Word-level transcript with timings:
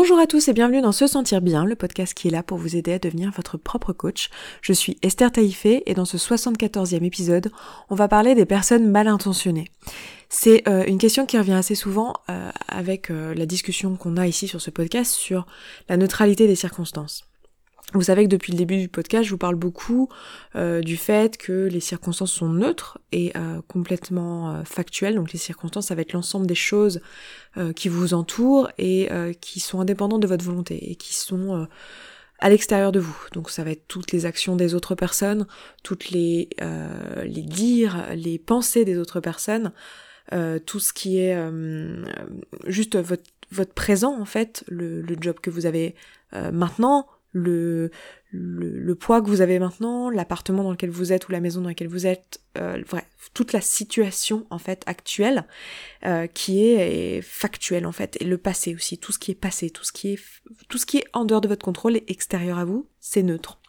Bonjour 0.00 0.20
à 0.20 0.28
tous 0.28 0.46
et 0.46 0.52
bienvenue 0.52 0.80
dans 0.80 0.92
Se 0.92 1.08
Sentir 1.08 1.40
Bien, 1.40 1.64
le 1.64 1.74
podcast 1.74 2.14
qui 2.14 2.28
est 2.28 2.30
là 2.30 2.44
pour 2.44 2.56
vous 2.56 2.76
aider 2.76 2.92
à 2.92 3.00
devenir 3.00 3.32
votre 3.32 3.56
propre 3.56 3.92
coach. 3.92 4.30
Je 4.62 4.72
suis 4.72 4.96
Esther 5.02 5.32
Taïfé 5.32 5.82
et 5.86 5.94
dans 5.94 6.04
ce 6.04 6.16
74e 6.16 7.02
épisode, 7.02 7.50
on 7.90 7.96
va 7.96 8.06
parler 8.06 8.36
des 8.36 8.46
personnes 8.46 8.88
mal 8.88 9.08
intentionnées. 9.08 9.66
C'est 10.28 10.68
euh, 10.68 10.84
une 10.86 10.98
question 10.98 11.26
qui 11.26 11.36
revient 11.36 11.54
assez 11.54 11.74
souvent 11.74 12.14
euh, 12.30 12.52
avec 12.68 13.10
euh, 13.10 13.34
la 13.34 13.44
discussion 13.44 13.96
qu'on 13.96 14.16
a 14.16 14.28
ici 14.28 14.46
sur 14.46 14.60
ce 14.60 14.70
podcast 14.70 15.14
sur 15.14 15.48
la 15.88 15.96
neutralité 15.96 16.46
des 16.46 16.54
circonstances. 16.54 17.27
Vous 17.94 18.02
savez 18.02 18.24
que 18.24 18.28
depuis 18.28 18.52
le 18.52 18.58
début 18.58 18.76
du 18.76 18.88
podcast, 18.88 19.24
je 19.24 19.30
vous 19.30 19.38
parle 19.38 19.54
beaucoup 19.54 20.10
euh, 20.56 20.82
du 20.82 20.98
fait 20.98 21.38
que 21.38 21.68
les 21.68 21.80
circonstances 21.80 22.32
sont 22.32 22.50
neutres 22.50 22.98
et 23.12 23.32
euh, 23.34 23.62
complètement 23.66 24.50
euh, 24.50 24.62
factuelles. 24.64 25.14
Donc 25.14 25.32
les 25.32 25.38
circonstances, 25.38 25.86
ça 25.86 25.94
va 25.94 26.02
être 26.02 26.12
l'ensemble 26.12 26.46
des 26.46 26.54
choses 26.54 27.00
qui 27.74 27.88
vous 27.88 28.14
entourent 28.14 28.70
et 28.78 29.08
qui 29.40 29.58
sont 29.58 29.80
indépendantes 29.80 30.22
de 30.22 30.28
votre 30.28 30.44
volonté 30.44 30.92
et 30.92 30.94
qui 30.94 31.12
sont 31.12 31.66
à 32.38 32.50
l'extérieur 32.50 32.92
de 32.92 33.00
vous. 33.00 33.16
Donc 33.32 33.50
ça 33.50 33.64
va 33.64 33.72
être 33.72 33.88
toutes 33.88 34.12
les 34.12 34.26
actions 34.26 34.54
des 34.54 34.74
autres 34.74 34.94
personnes, 34.94 35.48
toutes 35.82 36.10
les 36.10 36.50
les 37.24 37.42
dires, 37.42 38.06
les 38.14 38.38
pensées 38.38 38.84
des 38.84 38.96
autres 38.96 39.18
personnes, 39.18 39.72
tout 40.66 40.78
ce 40.78 40.92
qui 40.92 41.18
est 41.18 41.36
juste 42.68 42.96
votre 42.96 43.24
votre 43.50 43.74
présent 43.74 44.20
en 44.20 44.26
fait, 44.26 44.62
le, 44.68 45.00
le 45.00 45.16
job 45.20 45.40
que 45.40 45.50
vous 45.50 45.66
avez 45.66 45.96
maintenant 46.52 47.08
le, 47.32 47.90
le, 48.30 48.94
poids 48.94 49.20
que 49.20 49.28
vous 49.28 49.40
avez 49.40 49.58
maintenant, 49.58 50.10
l'appartement 50.10 50.62
dans 50.62 50.70
lequel 50.70 50.90
vous 50.90 51.12
êtes 51.12 51.28
ou 51.28 51.32
la 51.32 51.40
maison 51.40 51.60
dans 51.60 51.68
laquelle 51.68 51.88
vous 51.88 52.06
êtes, 52.06 52.40
euh, 52.56 52.82
toute 53.34 53.52
la 53.52 53.60
situation 53.60 54.46
en 54.50 54.58
fait 54.58 54.82
actuelle 54.86 55.46
euh, 56.04 56.26
qui 56.26 56.64
est, 56.64 57.20
factuelle 57.22 57.86
en 57.86 57.92
fait, 57.92 58.16
et 58.20 58.24
le 58.24 58.38
passé 58.38 58.74
aussi, 58.74 58.98
tout 58.98 59.12
ce 59.12 59.18
qui 59.18 59.30
est 59.30 59.36
passé, 59.36 59.70
tout 59.70 59.84
ce 59.84 59.92
qui 59.92 60.14
est 60.14 60.20
tout 60.68 60.78
ce 60.78 60.86
qui 60.86 60.98
est 60.98 61.04
en 61.12 61.24
dehors 61.24 61.40
de 61.40 61.48
votre 61.48 61.64
contrôle 61.64 61.96
et 61.96 62.04
extérieur 62.08 62.58
à 62.58 62.64
vous, 62.64 62.88
c'est 63.00 63.22
neutre. 63.22 63.60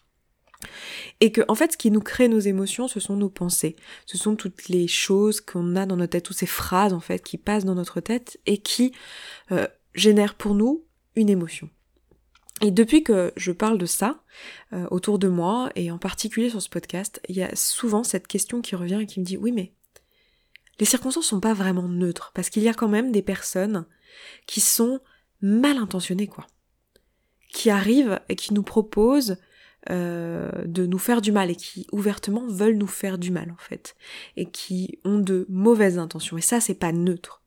Et 1.22 1.32
que, 1.32 1.42
en 1.48 1.56
fait, 1.56 1.74
ce 1.74 1.78
qui 1.78 1.92
nous 1.92 2.02
crée 2.02 2.28
nos 2.28 2.40
émotions, 2.40 2.88
ce 2.88 3.00
sont 3.00 3.16
nos 3.16 3.30
pensées. 3.30 3.76
Ce 4.06 4.18
sont 4.18 4.36
toutes 4.36 4.68
les 4.68 4.88
choses 4.88 5.40
qu'on 5.40 5.76
a 5.78 5.86
dans 5.86 5.96
notre 5.96 6.12
tête, 6.12 6.26
toutes 6.26 6.38
ces 6.38 6.46
phrases, 6.46 6.94
en 6.94 7.00
fait, 7.00 7.24
qui 7.24 7.38
passent 7.38 7.66
dans 7.66 7.76
notre 7.76 8.02
tête 8.02 8.40
et 8.46 8.58
qui 8.58 8.94
euh, 9.52 9.68
génèrent 9.94 10.36
pour 10.36 10.56
nous 10.56 10.86
une 11.16 11.30
émotion. 11.30 11.70
Et 12.62 12.72
depuis 12.72 13.04
que 13.04 13.32
je 13.36 13.52
parle 13.52 13.78
de 13.78 13.86
ça 13.86 14.24
euh, 14.74 14.88
autour 14.92 15.20
de 15.20 15.28
moi, 15.28 15.72
et 15.76 15.92
en 15.92 15.98
particulier 15.98 16.50
sur 16.50 16.62
ce 16.62 16.70
podcast, 16.70 17.22
il 17.30 17.36
y 17.36 17.44
a 17.44 17.56
souvent 17.56 18.04
cette 18.04 18.28
question 18.28 18.62
qui 18.62 18.76
revient 18.76 19.00
et 19.02 19.06
qui 19.06 19.20
me 19.20 19.26
dit 19.26 19.38
oui 19.38 19.52
mais 19.52 19.74
les 20.80 20.86
circonstances 20.86 21.26
sont 21.26 21.42
pas 21.42 21.54
vraiment 21.54 21.88
neutres, 21.88 22.32
parce 22.34 22.50
qu'il 22.50 22.64
y 22.64 22.70
a 22.70 22.74
quand 22.74 22.88
même 22.88 23.12
des 23.12 23.22
personnes 23.22 23.86
qui 24.48 24.62
sont 24.62 25.02
mal 25.42 25.78
intentionnées 25.78 26.28
quoi, 26.28 26.48
qui 27.52 27.70
arrivent 27.70 28.20
et 28.30 28.36
qui 28.36 28.54
nous 28.54 28.64
proposent 28.64 29.38
euh, 29.90 30.52
de 30.66 30.86
nous 30.86 30.98
faire 30.98 31.22
du 31.22 31.32
mal 31.32 31.50
et 31.50 31.56
qui 31.56 31.88
ouvertement 31.92 32.46
veulent 32.48 32.78
nous 32.78 32.88
faire 32.88 33.18
du 33.18 33.32
mal 33.32 33.52
en 33.52 33.58
fait, 33.58 33.96
et 34.36 34.46
qui 34.46 35.00
ont 35.06 35.20
de 35.20 35.46
mauvaises 35.50 35.98
intentions. 35.98 36.38
Et 36.38 36.42
ça 36.42 36.60
c'est 36.60 36.76
pas 36.76 36.92
neutre. 36.92 37.42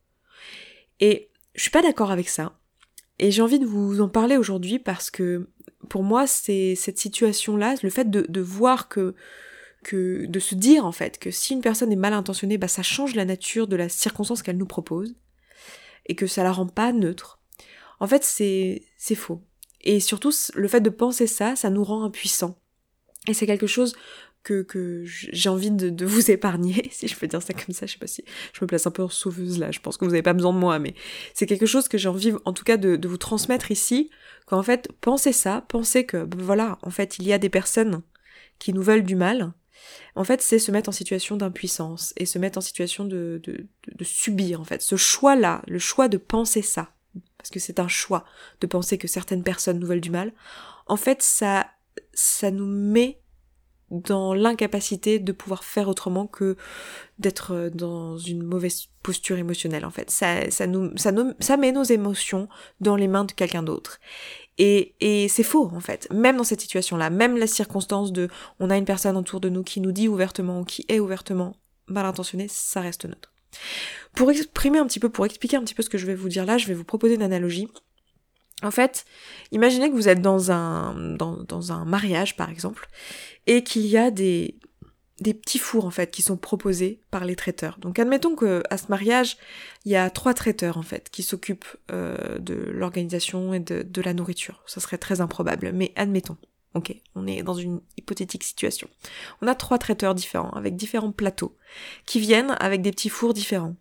Et 1.00 1.30
je 1.54 1.62
suis 1.62 1.70
pas 1.70 1.82
d'accord 1.82 2.10
avec 2.10 2.28
ça. 2.28 2.58
Et 3.22 3.30
j'ai 3.30 3.40
envie 3.40 3.60
de 3.60 3.66
vous 3.66 4.00
en 4.00 4.08
parler 4.08 4.36
aujourd'hui 4.36 4.80
parce 4.80 5.08
que 5.08 5.48
pour 5.88 6.02
moi, 6.02 6.26
c'est 6.26 6.74
cette 6.74 6.98
situation-là, 6.98 7.76
le 7.80 7.88
fait 7.88 8.10
de, 8.10 8.40
voir 8.40 8.88
que, 8.88 9.14
de 9.92 10.38
se 10.40 10.56
dire 10.56 10.84
en 10.84 10.90
fait 10.90 11.20
que 11.20 11.30
si 11.30 11.52
une 11.52 11.60
personne 11.60 11.92
est 11.92 11.96
mal 11.96 12.14
intentionnée, 12.14 12.58
bah 12.58 12.66
ça 12.66 12.82
change 12.82 13.14
la 13.14 13.24
nature 13.24 13.68
de 13.68 13.76
la 13.76 13.88
circonstance 13.88 14.42
qu'elle 14.42 14.56
nous 14.56 14.66
propose 14.66 15.14
et 16.06 16.16
que 16.16 16.26
ça 16.26 16.42
la 16.42 16.50
rend 16.50 16.66
pas 16.66 16.92
neutre. 16.92 17.38
En 18.00 18.08
fait, 18.08 18.24
c'est 18.24 18.82
c'est 18.96 19.14
faux. 19.14 19.40
Et 19.82 20.00
surtout, 20.00 20.32
le 20.54 20.66
fait 20.66 20.80
de 20.80 20.90
penser 20.90 21.28
ça, 21.28 21.54
ça 21.54 21.70
nous 21.70 21.84
rend 21.84 22.02
impuissants. 22.02 22.58
Et 23.28 23.34
c'est 23.34 23.46
quelque 23.46 23.68
chose 23.68 23.94
que, 24.42 24.62
que 24.62 25.04
j'ai 25.04 25.48
envie 25.48 25.70
de, 25.70 26.04
vous 26.04 26.30
épargner, 26.30 26.88
si 26.92 27.08
je 27.08 27.16
peux 27.16 27.26
dire 27.26 27.42
ça 27.42 27.52
comme 27.54 27.74
ça, 27.74 27.86
je 27.86 27.92
sais 27.92 27.98
pas 27.98 28.06
si 28.06 28.24
je 28.52 28.58
me 28.62 28.66
place 28.66 28.86
un 28.86 28.90
peu 28.90 29.02
en 29.02 29.08
sauveuse 29.08 29.58
là, 29.58 29.70
je 29.70 29.80
pense 29.80 29.96
que 29.96 30.04
vous 30.04 30.10
n'avez 30.10 30.22
pas 30.22 30.32
besoin 30.32 30.52
de 30.52 30.58
moi, 30.58 30.78
mais 30.78 30.94
c'est 31.34 31.46
quelque 31.46 31.66
chose 31.66 31.88
que 31.88 31.98
j'ai 31.98 32.08
envie 32.08 32.32
en 32.44 32.52
tout 32.52 32.64
cas 32.64 32.76
de, 32.76 32.96
de 32.96 33.08
vous 33.08 33.18
transmettre 33.18 33.70
ici, 33.70 34.10
qu'en 34.46 34.62
fait, 34.62 34.88
pensez 35.00 35.32
ça, 35.32 35.64
pensez 35.68 36.04
que 36.04 36.24
ben 36.24 36.40
voilà, 36.40 36.78
en 36.82 36.90
fait, 36.90 37.18
il 37.18 37.26
y 37.26 37.32
a 37.32 37.38
des 37.38 37.50
personnes 37.50 38.02
qui 38.58 38.72
nous 38.72 38.82
veulent 38.82 39.04
du 39.04 39.16
mal, 39.16 39.52
en 40.14 40.24
fait, 40.24 40.42
c'est 40.42 40.58
se 40.58 40.70
mettre 40.70 40.88
en 40.88 40.92
situation 40.92 41.36
d'impuissance 41.36 42.12
et 42.16 42.26
se 42.26 42.38
mettre 42.38 42.58
en 42.58 42.60
situation 42.60 43.04
de, 43.04 43.40
de, 43.42 43.66
de 43.88 44.04
subir, 44.04 44.60
en 44.60 44.64
fait. 44.64 44.82
Ce 44.82 44.96
choix-là, 44.96 45.62
le 45.66 45.78
choix 45.78 46.08
de 46.08 46.18
penser 46.18 46.62
ça, 46.62 46.92
parce 47.38 47.50
que 47.50 47.58
c'est 47.58 47.80
un 47.80 47.88
choix 47.88 48.24
de 48.60 48.66
penser 48.66 48.98
que 48.98 49.08
certaines 49.08 49.42
personnes 49.42 49.78
nous 49.78 49.86
veulent 49.86 50.00
du 50.00 50.10
mal, 50.10 50.32
en 50.86 50.96
fait, 50.96 51.22
ça, 51.22 51.70
ça 52.12 52.50
nous 52.50 52.66
met 52.66 53.21
dans 53.92 54.34
l'incapacité 54.34 55.18
de 55.18 55.32
pouvoir 55.32 55.64
faire 55.64 55.88
autrement 55.88 56.26
que 56.26 56.56
d'être 57.18 57.52
euh, 57.52 57.70
dans 57.70 58.16
une 58.16 58.42
mauvaise 58.42 58.86
posture 59.02 59.38
émotionnelle 59.38 59.84
en 59.84 59.90
fait. 59.90 60.10
Ça, 60.10 60.50
ça, 60.50 60.66
nous, 60.66 60.96
ça, 60.96 61.12
nous, 61.12 61.32
ça 61.38 61.56
met 61.56 61.72
nos 61.72 61.84
émotions 61.84 62.48
dans 62.80 62.96
les 62.96 63.08
mains 63.08 63.24
de 63.24 63.32
quelqu'un 63.32 63.62
d'autre. 63.62 64.00
Et, 64.58 64.94
et 65.00 65.28
c'est 65.28 65.42
faux 65.42 65.70
en 65.74 65.80
fait, 65.80 66.08
même 66.10 66.36
dans 66.36 66.44
cette 66.44 66.60
situation-là, 66.60 67.10
même 67.10 67.36
la 67.36 67.46
circonstance 67.46 68.12
de 68.12 68.28
on 68.60 68.70
a 68.70 68.76
une 68.76 68.84
personne 68.84 69.16
autour 69.16 69.40
de 69.40 69.48
nous 69.48 69.62
qui 69.62 69.80
nous 69.80 69.92
dit 69.92 70.08
ouvertement 70.08 70.60
ou 70.60 70.64
qui 70.64 70.84
est 70.88 71.00
ouvertement 71.00 71.56
mal 71.86 72.06
intentionnée, 72.06 72.48
ça 72.48 72.80
reste 72.80 73.04
neutre. 73.04 73.32
Pour 74.14 74.30
exprimer 74.30 74.78
un 74.78 74.86
petit 74.86 75.00
peu, 75.00 75.08
pour 75.08 75.26
expliquer 75.26 75.56
un 75.56 75.62
petit 75.62 75.74
peu 75.74 75.82
ce 75.82 75.90
que 75.90 75.98
je 75.98 76.06
vais 76.06 76.14
vous 76.14 76.28
dire 76.28 76.46
là, 76.46 76.58
je 76.58 76.66
vais 76.66 76.74
vous 76.74 76.84
proposer 76.84 77.14
une 77.14 77.22
analogie. 77.22 77.68
En 78.62 78.70
fait, 78.70 79.04
imaginez 79.50 79.90
que 79.90 79.94
vous 79.94 80.08
êtes 80.08 80.22
dans 80.22 80.50
un, 80.50 80.94
dans, 81.16 81.36
dans 81.36 81.72
un 81.72 81.84
mariage 81.84 82.36
par 82.36 82.50
exemple, 82.50 82.88
et 83.46 83.64
qu'il 83.64 83.86
y 83.86 83.96
a 83.96 84.10
des, 84.10 84.56
des 85.20 85.34
petits 85.34 85.58
fours 85.58 85.84
en 85.84 85.90
fait 85.90 86.10
qui 86.10 86.22
sont 86.22 86.36
proposés 86.36 87.00
par 87.10 87.24
les 87.24 87.36
traiteurs. 87.36 87.78
Donc 87.78 87.98
admettons 87.98 88.34
que 88.34 88.62
à 88.70 88.76
ce 88.76 88.86
mariage, 88.88 89.36
il 89.84 89.92
y 89.92 89.96
a 89.96 90.10
trois 90.10 90.34
traiteurs 90.34 90.78
en 90.78 90.82
fait 90.82 91.10
qui 91.10 91.22
s'occupent 91.22 91.76
euh, 91.90 92.38
de 92.38 92.54
l'organisation 92.54 93.54
et 93.54 93.60
de, 93.60 93.82
de 93.82 94.02
la 94.02 94.14
nourriture. 94.14 94.62
Ça 94.66 94.80
serait 94.80 94.98
très 94.98 95.20
improbable, 95.20 95.72
mais 95.72 95.92
admettons. 95.96 96.36
Ok, 96.74 96.94
on 97.14 97.26
est 97.26 97.42
dans 97.42 97.52
une 97.54 97.82
hypothétique 97.98 98.44
situation. 98.44 98.88
On 99.42 99.46
a 99.46 99.54
trois 99.54 99.76
traiteurs 99.76 100.14
différents 100.14 100.52
avec 100.52 100.74
différents 100.74 101.12
plateaux 101.12 101.54
qui 102.06 102.18
viennent 102.18 102.56
avec 102.60 102.80
des 102.80 102.92
petits 102.92 103.10
fours 103.10 103.34
différents. 103.34 103.76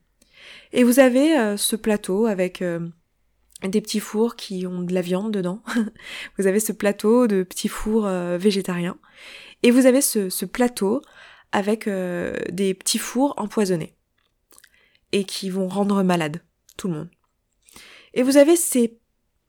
Et 0.74 0.84
vous 0.84 1.00
avez 1.00 1.38
euh, 1.38 1.56
ce 1.56 1.78
plateau 1.78 2.26
avec 2.26 2.62
euh, 2.62 2.90
des 3.68 3.82
petits 3.82 4.00
fours 4.00 4.36
qui 4.36 4.66
ont 4.68 4.82
de 4.82 4.94
la 4.94 5.02
viande 5.02 5.32
dedans. 5.32 5.62
vous 6.38 6.48
avez 6.48 6.60
ce 6.60 6.72
plateau 6.72 7.28
de 7.28 7.44
petits 7.44 7.68
fours 7.68 8.08
végétariens 8.08 8.98
et 9.64 9.72
vous 9.72 9.86
avez 9.86 10.02
ce, 10.02 10.46
plateau 10.46 11.02
avec 11.52 11.88
euh, 11.88 12.36
des 12.50 12.74
petits 12.74 12.98
fours 12.98 13.34
empoisonnés 13.38 13.96
et 15.12 15.24
qui 15.24 15.50
vont 15.50 15.68
rendre 15.68 16.02
malade 16.04 16.42
tout 16.78 16.88
le 16.88 16.96
monde. 16.96 17.10
Et 18.14 18.24
vous 18.24 18.38
avez 18.38 18.56
ces 18.56 18.98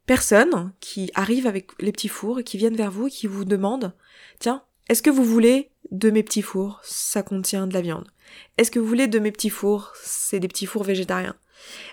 personnes 0.07 0.73
qui 0.81 1.11
arrivent 1.15 1.47
avec 1.47 1.71
les 1.81 1.93
petits 1.93 2.09
fours 2.09 2.41
et 2.41 2.45
qui 2.45 2.59
viennent 2.59 2.77
vers 2.77 2.91
vous 2.91 3.07
et 3.07 3.11
qui 3.11 3.27
vous 3.27 3.45
demandent 3.45 3.95
Tiens, 4.39 4.65
est-ce 4.89 5.03
que 5.03 5.11
vous 5.11 5.25
voulez 5.25 5.71
de 5.91 6.11
mes 6.11 6.23
petits 6.23 6.43
fours? 6.43 6.81
Ça 6.83 7.23
contient 7.23 7.67
de 7.67 7.75
la 7.75 7.81
viande. 7.81 8.09
Est-ce 8.59 8.71
que 8.71 8.79
vous 8.79 8.87
voulez 8.87 9.07
de 9.07 9.19
mes 9.19 9.33
petits 9.33 9.51
fours? 9.51 9.93
C'est 10.03 10.41
des 10.41 10.49
petits 10.49 10.67
fours 10.67 10.85
végétariens. 10.85 11.37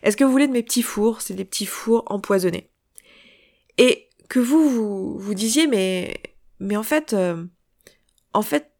Est-ce 0.03 0.17
que 0.17 0.23
vous 0.23 0.31
voulez 0.31 0.47
de 0.47 0.53
mes 0.53 0.63
petits 0.63 0.83
fours? 0.83 1.21
C'est 1.21 1.33
des 1.33 1.45
petits 1.45 1.65
fours 1.65 2.03
empoisonnés. 2.07 2.71
Et 3.77 4.09
que 4.29 4.39
vous 4.39 5.17
vous, 5.17 5.33
disiez 5.33 5.67
mais 5.67 6.21
mais 6.59 6.75
en 6.75 6.83
fait 6.83 7.13
euh, 7.13 7.45
en 8.33 8.41
fait, 8.41 8.71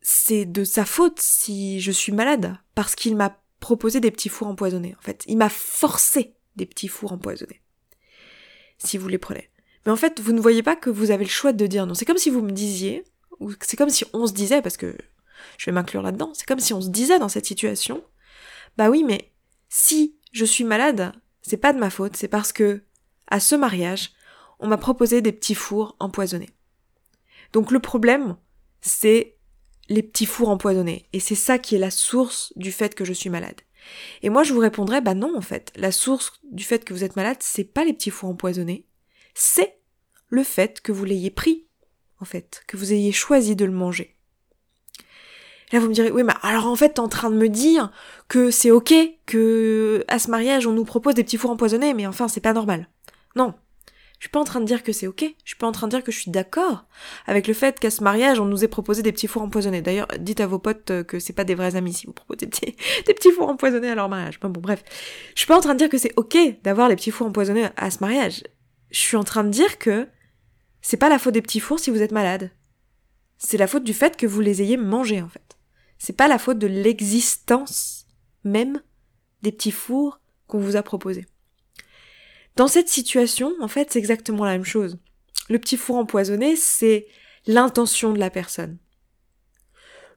c'est 0.00 0.44
de 0.44 0.64
sa 0.64 0.84
faute 0.84 1.18
si 1.20 1.80
je 1.80 1.90
suis 1.90 2.12
malade, 2.12 2.56
parce 2.74 2.94
qu'il 2.94 3.16
m'a 3.16 3.40
proposé 3.60 4.00
des 4.00 4.10
petits 4.10 4.28
fours 4.28 4.48
empoisonnés, 4.48 4.94
en 4.98 5.02
fait. 5.02 5.24
Il 5.26 5.38
m'a 5.38 5.48
forcé 5.48 6.36
des 6.56 6.66
petits 6.66 6.88
fours 6.88 7.12
empoisonnés. 7.12 7.62
Si 8.78 8.98
vous 8.98 9.08
les 9.08 9.18
prenez. 9.18 9.50
Mais 9.86 9.92
en 9.92 9.96
fait, 9.96 10.20
vous 10.20 10.32
ne 10.32 10.40
voyez 10.40 10.62
pas 10.62 10.76
que 10.76 10.90
vous 10.90 11.10
avez 11.10 11.24
le 11.24 11.30
choix 11.30 11.52
de 11.52 11.66
dire 11.66 11.86
non. 11.86 11.94
C'est 11.94 12.04
comme 12.04 12.18
si 12.18 12.30
vous 12.30 12.42
me 12.42 12.50
disiez, 12.50 13.04
ou 13.40 13.52
c'est 13.60 13.76
comme 13.76 13.90
si 13.90 14.04
on 14.12 14.26
se 14.26 14.32
disait, 14.32 14.60
parce 14.60 14.76
que 14.76 14.96
je 15.58 15.66
vais 15.66 15.72
m'inclure 15.72 16.02
là-dedans, 16.02 16.32
c'est 16.34 16.46
comme 16.46 16.60
si 16.60 16.74
on 16.74 16.80
se 16.80 16.88
disait 16.88 17.18
dans 17.18 17.28
cette 17.28 17.46
situation, 17.46 18.04
bah 18.76 18.90
oui, 18.90 19.04
mais 19.04 19.32
si 19.76 20.14
je 20.30 20.44
suis 20.44 20.62
malade, 20.62 21.12
c'est 21.42 21.56
pas 21.56 21.72
de 21.72 21.80
ma 21.80 21.90
faute, 21.90 22.14
c'est 22.14 22.28
parce 22.28 22.52
que, 22.52 22.84
à 23.26 23.40
ce 23.40 23.56
mariage, 23.56 24.12
on 24.60 24.68
m'a 24.68 24.76
proposé 24.76 25.20
des 25.20 25.32
petits 25.32 25.56
fours 25.56 25.96
empoisonnés. 25.98 26.50
Donc 27.52 27.72
le 27.72 27.80
problème, 27.80 28.36
c'est 28.82 29.36
les 29.88 30.04
petits 30.04 30.26
fours 30.26 30.48
empoisonnés. 30.48 31.08
Et 31.12 31.18
c'est 31.18 31.34
ça 31.34 31.58
qui 31.58 31.74
est 31.74 31.80
la 31.80 31.90
source 31.90 32.52
du 32.54 32.70
fait 32.70 32.94
que 32.94 33.04
je 33.04 33.12
suis 33.12 33.30
malade. 33.30 33.62
Et 34.22 34.28
moi, 34.28 34.44
je 34.44 34.52
vous 34.52 34.60
répondrais, 34.60 35.00
bah 35.00 35.14
non, 35.14 35.36
en 35.36 35.40
fait. 35.40 35.72
La 35.74 35.90
source 35.90 36.34
du 36.44 36.62
fait 36.62 36.84
que 36.84 36.94
vous 36.94 37.02
êtes 37.02 37.16
malade, 37.16 37.38
c'est 37.40 37.64
pas 37.64 37.84
les 37.84 37.94
petits 37.94 38.10
fours 38.10 38.28
empoisonnés. 38.28 38.86
C'est 39.34 39.80
le 40.28 40.44
fait 40.44 40.82
que 40.82 40.92
vous 40.92 41.04
l'ayez 41.04 41.32
pris, 41.32 41.66
en 42.20 42.24
fait. 42.24 42.62
Que 42.68 42.76
vous 42.76 42.92
ayez 42.92 43.10
choisi 43.10 43.56
de 43.56 43.64
le 43.64 43.72
manger. 43.72 44.13
Là, 45.74 45.80
vous 45.80 45.88
me 45.88 45.92
direz, 45.92 46.12
oui, 46.12 46.22
mais 46.22 46.34
alors 46.42 46.68
en 46.68 46.76
fait, 46.76 46.90
t'es 46.90 47.00
en 47.00 47.08
train 47.08 47.30
de 47.30 47.34
me 47.34 47.48
dire 47.48 47.90
que 48.28 48.52
c'est 48.52 48.70
ok 48.70 48.94
que 49.26 50.04
à 50.06 50.20
ce 50.20 50.30
mariage, 50.30 50.68
on 50.68 50.72
nous 50.72 50.84
propose 50.84 51.16
des 51.16 51.24
petits 51.24 51.36
fours 51.36 51.50
empoisonnés, 51.50 51.94
mais 51.94 52.06
enfin, 52.06 52.28
c'est 52.28 52.38
pas 52.38 52.52
normal. 52.52 52.88
Non, 53.34 53.54
Je 54.18 54.26
suis 54.26 54.28
pas 54.28 54.38
en 54.38 54.44
train 54.44 54.60
de 54.60 54.66
dire 54.66 54.84
que 54.84 54.92
c'est 54.92 55.08
ok. 55.08 55.24
Je 55.42 55.48
suis 55.50 55.56
pas 55.56 55.66
en 55.66 55.72
train 55.72 55.88
de 55.88 55.90
dire 55.90 56.04
que 56.04 56.12
je 56.12 56.20
suis 56.20 56.30
d'accord 56.30 56.84
avec 57.26 57.48
le 57.48 57.54
fait 57.54 57.80
qu'à 57.80 57.90
ce 57.90 58.04
mariage, 58.04 58.38
on 58.38 58.44
nous 58.44 58.62
ait 58.62 58.68
proposé 58.68 59.02
des 59.02 59.10
petits 59.10 59.26
fours 59.26 59.42
empoisonnés. 59.42 59.82
D'ailleurs, 59.82 60.06
dites 60.20 60.38
à 60.38 60.46
vos 60.46 60.60
potes 60.60 60.92
euh, 60.92 61.02
que 61.02 61.18
c'est 61.18 61.32
pas 61.32 61.42
des 61.42 61.56
vrais 61.56 61.74
amis 61.74 61.92
si 61.92 62.06
vous 62.06 62.12
proposez 62.12 62.46
des 62.46 62.72
petits, 63.12 63.32
fours 63.32 63.48
empoisonnés 63.48 63.90
à 63.90 63.96
leur 63.96 64.08
mariage. 64.08 64.38
Bon, 64.38 64.50
bon, 64.50 64.60
bref. 64.60 64.84
Je 65.34 65.40
suis 65.40 65.48
pas 65.48 65.56
en 65.56 65.60
train 65.60 65.74
de 65.74 65.78
dire 65.78 65.88
que 65.88 65.98
c'est 65.98 66.12
ok 66.14 66.38
d'avoir 66.62 66.88
les 66.88 66.94
petits 66.94 67.10
fours 67.10 67.26
empoisonnés 67.26 67.66
à 67.76 67.90
ce 67.90 67.98
mariage. 68.00 68.44
Je 68.92 69.00
suis 69.00 69.16
en 69.16 69.24
train 69.24 69.42
de 69.42 69.50
dire 69.50 69.76
que 69.80 70.06
c'est 70.82 70.98
pas 70.98 71.08
la 71.08 71.18
faute 71.18 71.34
des 71.34 71.42
petits 71.42 71.58
fours 71.58 71.80
si 71.80 71.90
vous 71.90 72.00
êtes 72.00 72.12
malade. 72.12 72.52
C'est 73.38 73.58
la 73.58 73.66
faute 73.66 73.82
du 73.82 73.92
fait 73.92 74.16
que 74.16 74.28
vous 74.28 74.40
les 74.40 74.62
ayez 74.62 74.76
mangés, 74.76 75.20
en 75.20 75.28
fait. 75.28 75.53
C'est 75.98 76.16
pas 76.16 76.28
la 76.28 76.38
faute 76.38 76.58
de 76.58 76.66
l'existence 76.66 78.06
même 78.44 78.82
des 79.42 79.52
petits 79.52 79.70
fours 79.70 80.20
qu'on 80.46 80.58
vous 80.58 80.76
a 80.76 80.82
proposés. 80.82 81.26
Dans 82.56 82.68
cette 82.68 82.88
situation, 82.88 83.52
en 83.60 83.68
fait, 83.68 83.90
c'est 83.90 83.98
exactement 83.98 84.44
la 84.44 84.52
même 84.52 84.64
chose. 84.64 84.98
Le 85.48 85.58
petit 85.58 85.76
four 85.76 85.96
empoisonné, 85.96 86.56
c'est 86.56 87.06
l'intention 87.46 88.12
de 88.12 88.18
la 88.18 88.30
personne. 88.30 88.78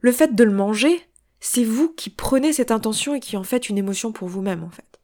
Le 0.02 0.12
fait 0.12 0.36
de 0.36 0.44
le 0.44 0.52
manger, 0.52 1.02
c'est 1.40 1.64
vous 1.64 1.90
qui 1.90 2.10
prenez 2.10 2.54
cette 2.54 2.72
intention 2.72 3.16
et 3.16 3.20
qui 3.20 3.38
en 3.38 3.44
faites 3.44 3.70
une 3.70 3.78
émotion 3.78 4.12
pour 4.12 4.28
vous-même, 4.28 4.64
en 4.64 4.70
fait. 4.70 5.00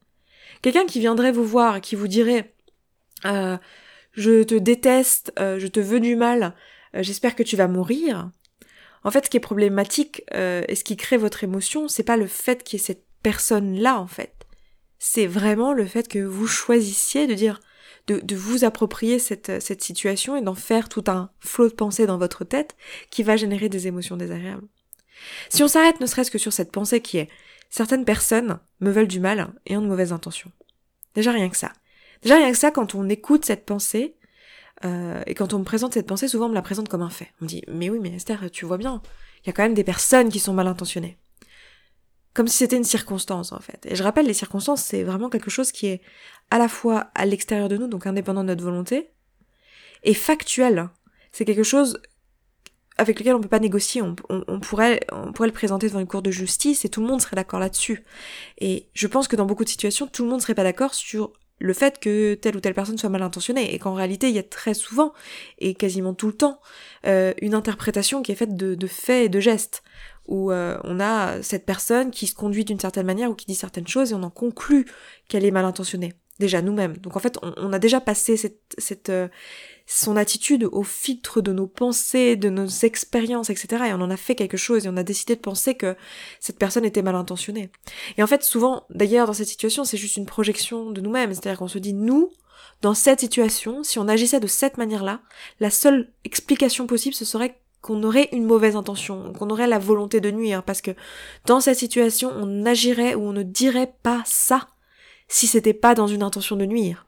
Quelqu'un 0.61 0.85
qui 0.85 0.99
viendrait 0.99 1.31
vous 1.31 1.45
voir 1.45 1.77
et 1.77 1.81
qui 1.81 1.95
vous 1.95 2.07
dirait 2.07 2.53
euh, 3.25 3.57
je 4.13 4.43
te 4.43 4.55
déteste, 4.55 5.33
euh, 5.39 5.59
je 5.59 5.67
te 5.67 5.79
veux 5.79 5.99
du 5.99 6.15
mal, 6.15 6.55
euh, 6.95 7.03
j'espère 7.03 7.35
que 7.35 7.43
tu 7.43 7.55
vas 7.55 7.67
mourir. 7.67 8.29
En 9.03 9.11
fait, 9.11 9.25
ce 9.25 9.29
qui 9.29 9.37
est 9.37 9.41
problématique 9.41 10.23
et 10.33 10.75
ce 10.75 10.83
qui 10.83 10.95
crée 10.95 11.17
votre 11.17 11.43
émotion, 11.43 11.87
c'est 11.87 12.03
pas 12.03 12.17
le 12.17 12.27
fait 12.27 12.63
qu'il 12.63 12.79
y 12.79 12.81
ait 12.81 12.85
cette 12.85 13.05
personne-là, 13.21 13.99
en 13.99 14.07
fait 14.07 14.43
c'est 15.05 15.27
vraiment 15.27 15.73
le 15.73 15.85
fait 15.85 16.07
que 16.07 16.19
vous 16.19 16.47
choisissiez 16.47 17.27
de 17.27 17.33
dire, 17.33 17.59
de, 18.07 18.21
de 18.21 18.35
vous 18.37 18.63
approprier 18.63 19.19
cette, 19.19 19.61
cette 19.61 19.83
situation 19.83 20.37
et 20.37 20.41
d'en 20.41 20.55
faire 20.55 20.87
tout 20.87 21.03
un 21.07 21.29
flot 21.41 21.67
de 21.67 21.73
pensée 21.73 22.05
dans 22.05 22.17
votre 22.17 22.45
tête 22.45 22.77
qui 23.09 23.21
va 23.21 23.35
générer 23.35 23.67
des 23.67 23.85
émotions 23.87 24.15
désagréables. 24.15 24.65
Si 25.49 25.61
on 25.61 25.67
s'arrête 25.67 25.99
ne 25.99 26.05
serait-ce 26.05 26.31
que 26.31 26.37
sur 26.37 26.53
cette 26.53 26.71
pensée 26.71 27.01
qui 27.01 27.17
est 27.17 27.27
certaines 27.69 28.05
personnes 28.05 28.61
me 28.79 28.91
veulent 28.91 29.09
du 29.09 29.19
mal 29.19 29.53
et 29.65 29.75
ont 29.75 29.81
de 29.81 29.87
mauvaises 29.87 30.13
intentions. 30.13 30.53
Déjà 31.15 31.33
rien 31.33 31.49
que 31.49 31.57
ça. 31.57 31.73
Déjà 32.21 32.37
rien 32.37 32.53
que 32.53 32.57
ça, 32.57 32.71
quand 32.71 32.95
on 32.95 33.09
écoute 33.09 33.43
cette 33.43 33.65
pensée, 33.65 34.15
euh, 34.85 35.21
et 35.27 35.33
quand 35.33 35.53
on 35.53 35.59
me 35.59 35.63
présente 35.63 35.93
cette 35.93 36.07
pensée, 36.07 36.27
souvent 36.27 36.47
on 36.47 36.49
me 36.49 36.53
la 36.53 36.61
présente 36.61 36.89
comme 36.89 37.01
un 37.01 37.09
fait. 37.09 37.29
On 37.41 37.45
me 37.45 37.49
dit, 37.49 37.63
mais 37.67 37.89
oui, 37.89 37.99
mais 38.01 38.15
Esther, 38.15 38.49
tu 38.51 38.65
vois 38.65 38.77
bien, 38.77 39.01
il 39.43 39.47
y 39.47 39.49
a 39.49 39.53
quand 39.53 39.63
même 39.63 39.73
des 39.73 39.83
personnes 39.83 40.29
qui 40.29 40.39
sont 40.39 40.53
mal 40.53 40.67
intentionnées 40.67 41.17
comme 42.33 42.47
si 42.47 42.57
c'était 42.57 42.77
une 42.77 42.83
circonstance 42.83 43.51
en 43.51 43.59
fait. 43.59 43.85
Et 43.85 43.95
je 43.95 44.03
rappelle, 44.03 44.25
les 44.25 44.33
circonstances, 44.33 44.81
c'est 44.81 45.03
vraiment 45.03 45.29
quelque 45.29 45.51
chose 45.51 45.71
qui 45.71 45.87
est 45.87 46.01
à 46.51 46.57
la 46.57 46.67
fois 46.67 47.11
à 47.15 47.25
l'extérieur 47.25 47.69
de 47.69 47.77
nous, 47.77 47.87
donc 47.87 48.07
indépendant 48.07 48.41
de 48.41 48.47
notre 48.47 48.63
volonté, 48.63 49.11
et 50.03 50.13
factuel. 50.13 50.89
C'est 51.31 51.45
quelque 51.45 51.63
chose 51.63 52.01
avec 52.97 53.19
lequel 53.19 53.35
on 53.35 53.41
peut 53.41 53.47
pas 53.47 53.59
négocier. 53.59 54.01
On, 54.01 54.59
pourrait, 54.59 54.99
on 55.11 55.31
pourrait 55.31 55.47
le 55.47 55.53
présenter 55.53 55.87
devant 55.87 55.99
une 55.99 56.07
cour 56.07 56.21
de 56.21 56.29
justice 56.29 56.85
et 56.85 56.89
tout 56.89 57.01
le 57.01 57.07
monde 57.07 57.21
serait 57.21 57.35
d'accord 57.35 57.59
là-dessus. 57.59 58.03
Et 58.59 58.89
je 58.93 59.07
pense 59.07 59.27
que 59.27 59.35
dans 59.35 59.45
beaucoup 59.45 59.63
de 59.63 59.69
situations, 59.69 60.07
tout 60.07 60.23
le 60.23 60.29
monde 60.29 60.41
serait 60.41 60.53
pas 60.53 60.63
d'accord 60.63 60.93
sur 60.93 61.33
le 61.59 61.73
fait 61.73 61.99
que 61.99 62.33
telle 62.35 62.55
ou 62.55 62.59
telle 62.59 62.73
personne 62.73 62.97
soit 62.97 63.09
mal 63.09 63.21
intentionnée 63.21 63.73
et 63.73 63.79
qu'en 63.79 63.93
réalité 63.93 64.29
il 64.29 64.35
y 64.35 64.39
a 64.39 64.43
très 64.43 64.73
souvent 64.73 65.13
et 65.59 65.73
quasiment 65.73 66.13
tout 66.13 66.27
le 66.27 66.33
temps 66.33 66.59
euh, 67.05 67.33
une 67.41 67.53
interprétation 67.53 68.21
qui 68.21 68.31
est 68.31 68.35
faite 68.35 68.55
de, 68.55 68.87
faits 68.87 69.25
et 69.25 69.29
de 69.29 69.39
gestes 69.39 69.83
où 70.27 70.51
euh, 70.51 70.77
on 70.83 70.99
a 70.99 71.41
cette 71.41 71.65
personne 71.65 72.11
qui 72.11 72.27
se 72.27 72.35
conduit 72.35 72.65
d'une 72.65 72.79
certaine 72.79 73.05
manière 73.05 73.29
ou 73.29 73.35
qui 73.35 73.45
dit 73.45 73.55
certaines 73.55 73.87
choses 73.87 74.11
et 74.11 74.15
on 74.15 74.23
en 74.23 74.29
conclut 74.29 74.85
qu'elle 75.27 75.45
est 75.45 75.51
mal 75.51 75.65
intentionnée. 75.65 76.13
Déjà 76.39 76.61
nous-mêmes. 76.61 76.97
Donc 76.97 77.15
en 77.15 77.19
fait 77.19 77.37
on, 77.41 77.71
a 77.71 77.79
déjà 77.79 78.01
passé 78.01 78.37
cette, 78.37 78.61
cette 78.77 79.09
euh, 79.09 79.27
son 79.85 80.15
attitude 80.15 80.67
au 80.71 80.83
filtre 80.83 81.41
de 81.41 81.51
nos 81.51 81.67
pensées, 81.67 82.35
de 82.35 82.49
nos 82.49 82.67
expériences, 82.67 83.49
etc. 83.49 83.85
Et 83.87 83.93
on 83.93 84.01
en 84.01 84.09
a 84.09 84.17
fait 84.17 84.35
quelque 84.35 84.57
chose 84.57 84.85
et 84.85 84.89
on 84.89 84.97
a 84.97 85.03
décidé 85.03 85.35
de 85.35 85.41
penser 85.41 85.75
que 85.75 85.95
cette 86.39 86.57
personne 86.57 86.85
était 86.85 87.01
mal 87.01 87.15
intentionnée. 87.15 87.69
Et 88.17 88.23
en 88.23 88.27
fait, 88.27 88.43
souvent, 88.43 88.85
d'ailleurs, 88.89 89.27
dans 89.27 89.33
cette 89.33 89.47
situation, 89.47 89.83
c'est 89.83 89.97
juste 89.97 90.17
une 90.17 90.25
projection 90.25 90.91
de 90.91 91.01
nous-mêmes. 91.01 91.33
C'est-à-dire 91.33 91.59
qu'on 91.59 91.67
se 91.67 91.79
dit, 91.79 91.93
nous, 91.93 92.31
dans 92.81 92.93
cette 92.93 93.19
situation, 93.19 93.83
si 93.83 93.99
on 93.99 94.07
agissait 94.07 94.39
de 94.39 94.47
cette 94.47 94.77
manière-là, 94.77 95.21
la 95.59 95.69
seule 95.69 96.11
explication 96.23 96.87
possible, 96.87 97.15
ce 97.15 97.25
serait 97.25 97.59
qu'on 97.81 98.03
aurait 98.03 98.29
une 98.31 98.45
mauvaise 98.45 98.77
intention, 98.77 99.33
qu'on 99.33 99.49
aurait 99.49 99.67
la 99.67 99.79
volonté 99.79 100.21
de 100.21 100.31
nuire, 100.31 100.63
parce 100.63 100.81
que 100.81 100.91
dans 101.45 101.59
cette 101.59 101.77
situation, 101.77 102.31
on 102.33 102.65
agirait 102.65 103.13
ou 103.15 103.23
on 103.23 103.33
ne 103.33 103.43
dirait 103.43 103.93
pas 104.03 104.23
ça 104.25 104.69
si 105.27 105.47
c'était 105.47 105.73
pas 105.73 105.93
dans 105.93 106.07
une 106.07 106.23
intention 106.23 106.55
de 106.55 106.65
nuire. 106.65 107.05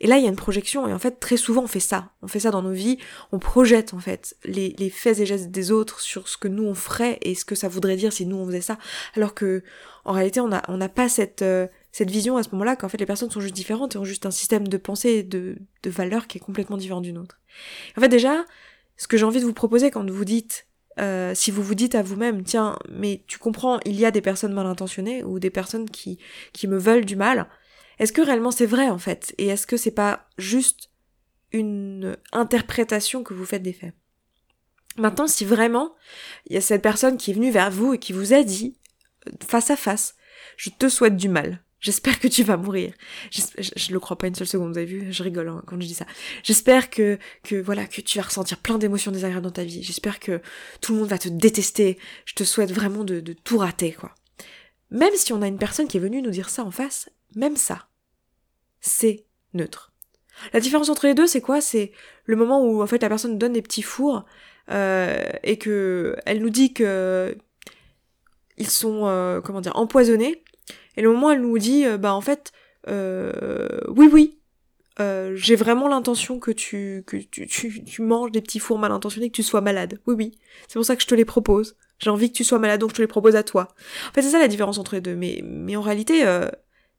Et 0.00 0.06
là, 0.06 0.18
il 0.18 0.24
y 0.24 0.26
a 0.26 0.28
une 0.28 0.36
projection, 0.36 0.86
et 0.86 0.92
en 0.92 0.98
fait, 0.98 1.20
très 1.20 1.38
souvent, 1.38 1.62
on 1.62 1.66
fait 1.66 1.80
ça. 1.80 2.10
On 2.20 2.28
fait 2.28 2.40
ça 2.40 2.50
dans 2.50 2.60
nos 2.60 2.72
vies, 2.72 2.98
on 3.32 3.38
projette, 3.38 3.94
en 3.94 3.98
fait, 3.98 4.36
les, 4.44 4.74
les 4.78 4.90
faits 4.90 5.20
et 5.20 5.26
gestes 5.26 5.50
des 5.50 5.72
autres 5.72 6.00
sur 6.00 6.28
ce 6.28 6.36
que 6.36 6.48
nous, 6.48 6.64
on 6.64 6.74
ferait, 6.74 7.18
et 7.22 7.34
ce 7.34 7.46
que 7.46 7.54
ça 7.54 7.68
voudrait 7.68 7.96
dire 7.96 8.12
si 8.12 8.26
nous, 8.26 8.36
on 8.36 8.46
faisait 8.46 8.60
ça. 8.60 8.78
Alors 9.14 9.34
que, 9.34 9.62
en 10.04 10.12
réalité, 10.12 10.40
on 10.40 10.48
n'a 10.48 10.62
on 10.68 10.78
pas 10.88 11.08
cette, 11.08 11.40
euh, 11.40 11.66
cette 11.92 12.10
vision 12.10 12.36
à 12.36 12.42
ce 12.42 12.50
moment-là 12.52 12.76
qu'en 12.76 12.90
fait, 12.90 12.98
les 12.98 13.06
personnes 13.06 13.30
sont 13.30 13.40
juste 13.40 13.54
différentes 13.54 13.94
et 13.94 13.98
ont 13.98 14.04
juste 14.04 14.26
un 14.26 14.30
système 14.30 14.68
de 14.68 14.76
pensée 14.76 15.10
et 15.10 15.22
de, 15.22 15.56
de 15.82 15.90
valeurs 15.90 16.26
qui 16.26 16.36
est 16.36 16.42
complètement 16.42 16.76
différent 16.76 17.00
du 17.00 17.14
nôtre. 17.14 17.38
En 17.96 18.02
fait, 18.02 18.08
déjà, 18.08 18.44
ce 18.98 19.08
que 19.08 19.16
j'ai 19.16 19.24
envie 19.24 19.40
de 19.40 19.46
vous 19.46 19.54
proposer 19.54 19.90
quand 19.90 20.08
vous 20.10 20.24
dites, 20.26 20.66
euh, 20.98 21.34
si 21.34 21.50
vous 21.50 21.62
vous 21.62 21.74
dites 21.74 21.94
à 21.94 22.02
vous-même, 22.02 22.42
tiens, 22.42 22.78
mais 22.90 23.22
tu 23.26 23.38
comprends, 23.38 23.80
il 23.84 23.98
y 23.98 24.04
a 24.04 24.10
des 24.10 24.20
personnes 24.22 24.52
mal 24.52 24.66
intentionnées, 24.66 25.24
ou 25.24 25.38
des 25.38 25.50
personnes 25.50 25.88
qui, 25.88 26.18
qui 26.52 26.68
me 26.68 26.76
veulent 26.76 27.04
du 27.04 27.16
mal, 27.16 27.48
est-ce 27.98 28.12
que 28.12 28.22
réellement 28.22 28.50
c'est 28.50 28.66
vrai 28.66 28.88
en 28.88 28.98
fait? 28.98 29.34
Et 29.38 29.46
est-ce 29.46 29.66
que 29.66 29.76
c'est 29.76 29.90
pas 29.90 30.28
juste 30.38 30.90
une 31.52 32.16
interprétation 32.32 33.22
que 33.22 33.34
vous 33.34 33.46
faites 33.46 33.62
des 33.62 33.72
faits? 33.72 33.94
Maintenant, 34.98 35.26
si 35.26 35.44
vraiment 35.44 35.94
il 36.46 36.54
y 36.54 36.58
a 36.58 36.62
cette 36.62 36.82
personne 36.82 37.16
qui 37.16 37.30
est 37.30 37.34
venue 37.34 37.50
vers 37.50 37.70
vous 37.70 37.94
et 37.94 37.98
qui 37.98 38.12
vous 38.12 38.32
a 38.32 38.42
dit 38.42 38.76
euh, 39.26 39.32
face 39.46 39.70
à 39.70 39.76
face, 39.76 40.14
je 40.56 40.70
te 40.70 40.88
souhaite 40.88 41.16
du 41.16 41.28
mal. 41.28 41.62
J'espère 41.80 42.18
que 42.18 42.26
tu 42.26 42.42
vas 42.42 42.56
mourir. 42.56 42.94
Je, 43.30 43.92
le 43.92 44.00
crois 44.00 44.16
pas 44.16 44.26
une 44.26 44.34
seule 44.34 44.46
seconde, 44.46 44.72
vous 44.72 44.78
avez 44.78 44.86
vu? 44.86 45.12
Je 45.12 45.22
rigole 45.22 45.48
hein, 45.48 45.62
quand 45.66 45.80
je 45.80 45.86
dis 45.86 45.94
ça. 45.94 46.06
J'espère 46.42 46.88
que, 46.88 47.18
que 47.44 47.56
voilà, 47.56 47.86
que 47.86 48.00
tu 48.00 48.18
vas 48.18 48.24
ressentir 48.24 48.58
plein 48.58 48.78
d'émotions 48.78 49.12
désagréables 49.12 49.44
dans 49.44 49.52
ta 49.52 49.62
vie. 49.62 49.82
J'espère 49.82 50.18
que 50.18 50.40
tout 50.80 50.94
le 50.94 51.00
monde 51.00 51.08
va 51.08 51.18
te 51.18 51.28
détester. 51.28 51.98
Je 52.24 52.34
te 52.34 52.44
souhaite 52.44 52.72
vraiment 52.72 53.04
de, 53.04 53.20
de 53.20 53.34
tout 53.34 53.58
rater, 53.58 53.92
quoi. 53.92 54.14
Même 54.90 55.14
si 55.14 55.32
on 55.32 55.42
a 55.42 55.48
une 55.48 55.58
personne 55.58 55.86
qui 55.86 55.98
est 55.98 56.00
venue 56.00 56.22
nous 56.22 56.30
dire 56.30 56.48
ça 56.48 56.64
en 56.64 56.70
face, 56.70 57.10
même 57.36 57.56
ça, 57.56 57.88
c'est 58.80 59.24
neutre. 59.54 59.92
La 60.52 60.60
différence 60.60 60.88
entre 60.88 61.06
les 61.06 61.14
deux, 61.14 61.26
c'est 61.26 61.40
quoi? 61.40 61.60
C'est 61.60 61.92
le 62.24 62.36
moment 62.36 62.62
où 62.62 62.82
en 62.82 62.86
fait 62.86 63.02
la 63.02 63.08
personne 63.08 63.38
donne 63.38 63.52
des 63.52 63.62
petits 63.62 63.82
fours 63.82 64.24
euh, 64.70 65.24
et 65.42 65.58
que 65.58 66.16
elle 66.26 66.40
nous 66.40 66.50
dit 66.50 66.72
que 66.72 67.36
ils 68.58 68.68
sont 68.68 69.06
euh, 69.06 69.40
comment 69.40 69.60
dire 69.60 69.76
empoisonnés. 69.76 70.42
Et 70.96 71.02
le 71.02 71.12
moment 71.12 71.28
où 71.28 71.30
elle 71.30 71.40
nous 71.40 71.58
dit 71.58 71.86
euh, 71.86 71.98
bah 71.98 72.14
en 72.14 72.20
fait 72.20 72.52
oui 72.86 74.08
oui 74.12 74.38
j'ai 74.98 75.56
vraiment 75.56 75.88
l'intention 75.88 76.38
que 76.38 76.50
tu 76.50 77.04
que 77.06 77.16
tu, 77.16 77.46
tu, 77.46 78.02
manges 78.02 78.32
des 78.32 78.40
petits 78.40 78.58
fours 78.58 78.78
mal 78.78 78.92
intentionnés 78.92 79.30
que 79.30 79.36
tu 79.36 79.42
sois 79.42 79.60
malade. 79.60 80.00
Oui 80.06 80.14
oui 80.16 80.38
c'est 80.68 80.74
pour 80.74 80.84
ça 80.84 80.96
que 80.96 81.02
je 81.02 81.06
te 81.06 81.14
les 81.14 81.24
propose. 81.24 81.76
J'ai 81.98 82.10
envie 82.10 82.30
que 82.30 82.36
tu 82.36 82.44
sois 82.44 82.58
malade 82.58 82.80
donc 82.80 82.90
je 82.90 82.96
te 82.96 83.02
les 83.02 83.08
propose 83.08 83.36
à 83.36 83.42
toi. 83.42 83.68
En 84.10 84.12
fait 84.12 84.22
c'est 84.22 84.30
ça 84.30 84.38
la 84.38 84.48
différence 84.48 84.78
entre 84.78 84.94
les 84.94 85.00
deux. 85.00 85.16
Mais 85.16 85.42
mais 85.44 85.76
en 85.76 85.82
réalité 85.82 86.24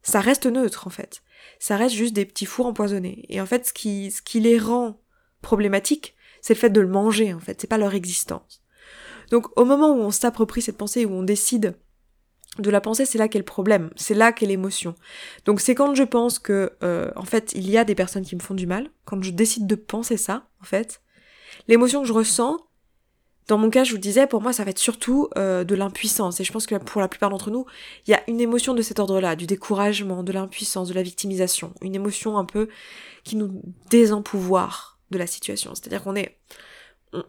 ça 0.07 0.21
reste 0.21 0.45
neutre 0.45 0.87
en 0.87 0.89
fait. 0.89 1.21
Ça 1.59 1.75
reste 1.75 1.95
juste 1.95 2.13
des 2.13 2.25
petits 2.25 2.45
fours 2.45 2.65
empoisonnés. 2.65 3.25
Et 3.29 3.41
en 3.41 3.45
fait, 3.45 3.67
ce 3.67 3.73
qui, 3.73 4.11
ce 4.11 4.21
qui 4.21 4.39
les 4.39 4.57
rend 4.57 5.01
problématiques, 5.41 6.15
c'est 6.41 6.53
le 6.53 6.59
fait 6.59 6.69
de 6.69 6.81
le 6.81 6.87
manger 6.87 7.33
en 7.33 7.39
fait, 7.39 7.59
c'est 7.59 7.67
pas 7.67 7.77
leur 7.77 7.93
existence. 7.93 8.63
Donc 9.31 9.47
au 9.59 9.65
moment 9.65 9.91
où 9.91 9.99
on 9.99 10.11
s'approprie 10.11 10.61
cette 10.61 10.77
pensée, 10.77 11.05
où 11.05 11.11
on 11.11 11.23
décide 11.23 11.77
de 12.57 12.69
la 12.69 12.79
penser, 12.79 13.05
c'est 13.05 13.17
là 13.17 13.27
qu'est 13.27 13.37
le 13.37 13.45
problème, 13.45 13.91
c'est 13.97 14.13
là 14.13 14.31
qu'est 14.31 14.45
l'émotion. 14.45 14.95
Donc 15.45 15.59
c'est 15.59 15.75
quand 15.75 15.93
je 15.93 16.03
pense 16.03 16.39
que, 16.39 16.71
euh, 16.83 17.11
en 17.15 17.25
fait, 17.25 17.51
il 17.53 17.69
y 17.69 17.77
a 17.77 17.83
des 17.83 17.93
personnes 17.93 18.25
qui 18.25 18.35
me 18.35 18.41
font 18.41 18.55
du 18.55 18.65
mal, 18.65 18.89
quand 19.05 19.21
je 19.21 19.31
décide 19.31 19.67
de 19.67 19.75
penser 19.75 20.17
ça, 20.17 20.47
en 20.61 20.65
fait, 20.65 21.01
l'émotion 21.67 22.01
que 22.01 22.07
je 22.07 22.13
ressens, 22.13 22.65
dans 23.47 23.57
mon 23.57 23.69
cas, 23.69 23.83
je 23.83 23.93
vous 23.93 23.97
disais, 23.97 24.27
pour 24.27 24.41
moi, 24.41 24.51
ça 24.51 24.63
va 24.63 24.71
être 24.71 24.79
surtout 24.79 25.29
euh, 25.37 25.63
de 25.63 25.73
l'impuissance. 25.73 26.39
Et 26.39 26.43
je 26.43 26.51
pense 26.51 26.65
que 26.65 26.75
pour 26.75 26.99
la 26.99 27.07
plupart 27.07 27.29
d'entre 27.29 27.49
nous, 27.49 27.65
il 28.05 28.11
y 28.11 28.13
a 28.13 28.21
une 28.27 28.41
émotion 28.41 28.73
de 28.73 28.81
cet 28.81 28.99
ordre-là, 28.99 29.35
du 29.35 29.47
découragement, 29.47 30.21
de 30.21 30.33
l'impuissance, 30.33 30.89
de 30.89 30.93
la 30.93 31.01
victimisation. 31.01 31.73
Une 31.81 31.95
émotion 31.95 32.37
un 32.37 32.45
peu 32.45 32.67
qui 33.23 33.37
nous 33.37 33.61
désempouvoir 33.89 34.99
de 35.11 35.17
la 35.17 35.27
situation. 35.27 35.73
C'est-à-dire 35.75 36.03
qu'on 36.03 36.15
est... 36.15 36.37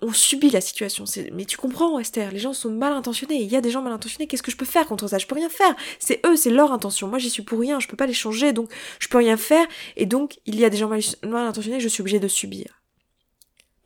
On, 0.03 0.13
subit 0.13 0.51
la 0.51 0.61
situation. 0.61 1.05
Mais 1.33 1.45
tu 1.45 1.57
comprends, 1.57 2.01
Esther, 2.01 2.33
les 2.33 2.41
gens 2.41 2.53
sont 2.53 2.69
mal 2.69 2.93
intentionnés. 2.93 3.41
Il 3.41 3.49
y 3.49 3.55
a 3.55 3.61
des 3.61 3.71
gens 3.71 3.81
mal 3.81 3.93
intentionnés. 3.93 4.27
Qu'est-ce 4.27 4.43
que 4.43 4.51
je 4.51 4.57
peux 4.57 4.67
faire 4.67 4.89
contre 4.89 5.07
ça? 5.07 5.19
Je 5.19 5.27
peux 5.27 5.37
rien 5.37 5.49
faire. 5.49 5.77
C'est 6.01 6.21
eux, 6.27 6.35
c'est 6.35 6.51
leur 6.51 6.73
intention. 6.73 7.07
Moi, 7.07 7.19
j'y 7.19 7.31
suis 7.31 7.45
pour 7.45 7.61
rien. 7.61 7.79
Je 7.79 7.87
peux 7.87 7.97
pas 7.97 8.07
les 8.07 8.13
changer, 8.13 8.53
donc 8.53 8.73
je 8.99 9.07
peux 9.07 9.19
rien 9.19 9.37
faire. 9.37 9.65
Et 9.97 10.05
donc, 10.05 10.41
il 10.47 10.59
y 10.59 10.65
a 10.65 10.71
des 10.71 10.79
gens 10.79 10.89
mal, 10.89 11.01
mal 11.23 11.47
intentionnés. 11.47 11.79
Je 11.79 11.87
suis 11.87 12.01
obligée 12.01 12.19
de 12.19 12.27
subir. 12.27 12.78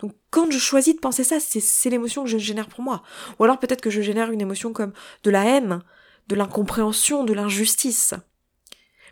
Donc 0.02 0.12
quand 0.30 0.50
je 0.50 0.58
choisis 0.58 0.94
de 0.94 1.00
penser 1.00 1.24
ça, 1.24 1.38
c'est 1.40 1.90
l'émotion 1.90 2.24
que 2.24 2.30
je 2.30 2.38
génère 2.38 2.68
pour 2.68 2.82
moi. 2.82 3.02
Ou 3.38 3.44
alors 3.44 3.58
peut-être 3.58 3.80
que 3.80 3.90
je 3.90 4.02
génère 4.02 4.30
une 4.30 4.40
émotion 4.40 4.72
comme 4.72 4.92
de 5.22 5.30
la 5.30 5.44
haine, 5.44 5.82
de 6.28 6.34
l'incompréhension, 6.34 7.24
de 7.24 7.32
l'injustice. 7.32 8.14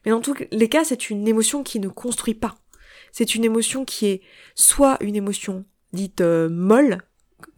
Mais 0.05 0.11
dans 0.11 0.21
tous 0.21 0.35
les 0.51 0.69
cas, 0.69 0.85
c'est 0.85 1.11
une 1.11 1.29
émotion 1.29 1.63
qui 1.63 1.81
ne 1.81 1.89
construit 1.89 2.35
pas. 2.35 2.57
c'est 3.13 3.35
une 3.35 3.45
émotion 3.45 3.85
qui 3.85 4.07
est 4.07 4.23
soit 4.55 4.97
une 5.01 5.17
émotion 5.17 5.65
dite 5.93 6.21
euh, 6.21 6.49
molle, 6.49 7.03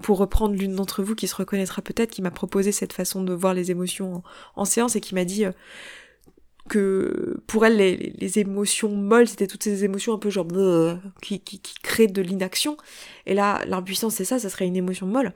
pour 0.02 0.18
reprendre 0.18 0.54
l'une 0.54 0.74
d'entre 0.74 1.02
vous 1.02 1.14
qui 1.14 1.28
se 1.28 1.34
reconnaîtra 1.34 1.82
peut-être, 1.82 2.10
qui 2.10 2.22
m'a 2.22 2.30
proposé 2.30 2.72
cette 2.72 2.92
façon 2.92 3.22
de 3.22 3.32
voir 3.32 3.54
les 3.54 3.70
émotions 3.70 4.22
en, 4.54 4.64
séance 4.64 4.96
et 4.96 5.00
qui 5.00 5.14
m'a 5.14 5.24
dit 5.24 5.44
euh, 5.44 5.52
que 6.68 7.42
pour 7.46 7.66
elle 7.66 7.76
les, 7.76 8.38
émotions 8.38 8.94
molles 8.94 9.28
c'était 9.28 9.46
toutes 9.46 9.64
ces 9.64 9.84
émotions 9.84 10.14
un 10.14 10.18
peu 10.18 10.30
genre 10.30 10.46
qui, 11.20 11.40
qui, 11.40 11.60
créent 11.82 12.06
de 12.06 12.22
l'inaction 12.22 12.76
et 13.26 13.34
là 13.34 13.64
l'impuissance 13.66 14.14
c'est 14.14 14.24
ça 14.24 14.38
ça 14.38 14.48
serait 14.48 14.66
une 14.66 14.76
émotion 14.76 15.06
molle 15.06 15.34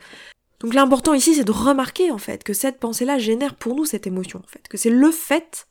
donc 0.60 0.72
l'important 0.72 1.14
ici 1.14 1.34
c'est 1.34 1.44
de 1.44 1.52
remarquer 1.52 2.10
en 2.10 2.18
fait 2.18 2.44
que 2.44 2.52
cette 2.52 2.78
pensée 2.78 3.04
là 3.04 3.18
génère 3.18 3.56
pour 3.56 3.74
nous 3.74 3.84
cette 3.84 4.06
émotion 4.06 4.40
en 4.44 4.48
fait 4.48 4.68
que 4.68 4.76
c'est 4.76 4.90
le 4.90 5.10
fait 5.10 5.66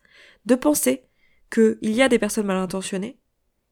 de 0.45 0.55
penser 0.55 1.05
qu'il 1.51 1.77
y 1.81 2.01
a 2.01 2.09
des 2.09 2.19
personnes 2.19 2.45
mal 2.45 2.57
intentionnées 2.57 3.17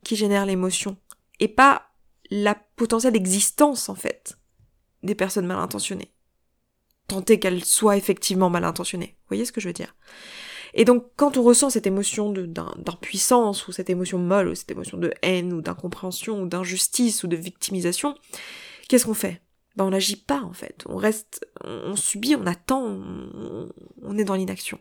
qui 0.04 0.16
génèrent 0.16 0.46
l'émotion 0.46 0.98
et 1.40 1.48
pas 1.48 1.90
la 2.30 2.56
potentielle 2.56 3.16
existence 3.16 3.90
en 3.90 3.96
fait 3.96 4.38
des 5.04 5.16
personnes 5.16 5.46
mal 5.46 5.60
intentionnées. 5.60 6.14
Tenter 7.08 7.40
qu'elles 7.40 7.66
soient 7.66 7.98
effectivement 7.98 8.50
mal 8.50 8.64
intentionnées. 8.64 9.18
Vous 9.20 9.28
voyez 9.30 9.46
ce 9.46 9.52
que 9.52 9.62
je 9.62 9.68
veux 9.68 9.74
dire? 9.74 9.96
Et 10.74 10.86
donc 10.86 11.06
quand 11.16 11.38
on 11.38 11.44
ressent 11.44 11.70
cette 11.70 11.88
émotion 11.88 12.32
d'impuissance 12.32 13.68
ou 13.68 13.72
cette 13.72 13.90
émotion 13.90 14.18
molle 14.18 14.50
ou 14.50 14.56
cette 14.56 14.72
émotion 14.72 14.98
de 14.98 15.14
haine 15.22 15.54
ou 15.54 15.62
d'incompréhension 15.62 16.42
ou 16.42 16.48
d'injustice 16.48 17.24
ou 17.24 17.28
de 17.28 17.36
victimisation, 17.36 18.16
qu'est-ce 18.88 19.06
qu'on 19.06 19.14
fait? 19.14 19.42
Ben 19.76 19.86
on 19.86 19.92
n'agit 19.92 20.18
pas 20.18 20.42
en 20.42 20.54
fait. 20.54 20.84
On 20.88 20.98
reste, 20.98 21.46
on, 21.64 21.96
subit, 21.96 22.36
on 22.36 22.46
attend, 22.46 22.84
on, 24.02 24.18
est 24.18 24.24
dans 24.24 24.36
l'inaction. 24.36 24.80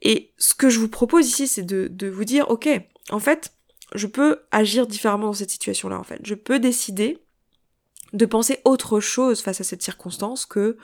Et 0.00 0.32
ce 0.38 0.54
que 0.54 0.68
je 0.68 0.78
vous 0.78 0.88
propose 0.88 1.26
ici, 1.28 1.46
c'est 1.46 1.62
de, 1.62 1.88
de 1.88 2.08
vous 2.08 2.24
dire, 2.24 2.50
ok, 2.50 2.68
en 3.10 3.20
fait, 3.20 3.54
je 3.94 4.06
peux 4.06 4.40
agir 4.50 4.86
différemment 4.86 5.26
dans 5.26 5.32
cette 5.32 5.50
situation-là, 5.50 5.98
en 5.98 6.02
fait. 6.02 6.18
Je 6.24 6.34
peux 6.34 6.58
décider 6.58 7.21
de 8.12 8.26
penser 8.26 8.60
autre 8.64 9.00
chose 9.00 9.40
face 9.40 9.60
à 9.60 9.64
cette 9.64 9.82
circonstance 9.82 10.46
que 10.46 10.76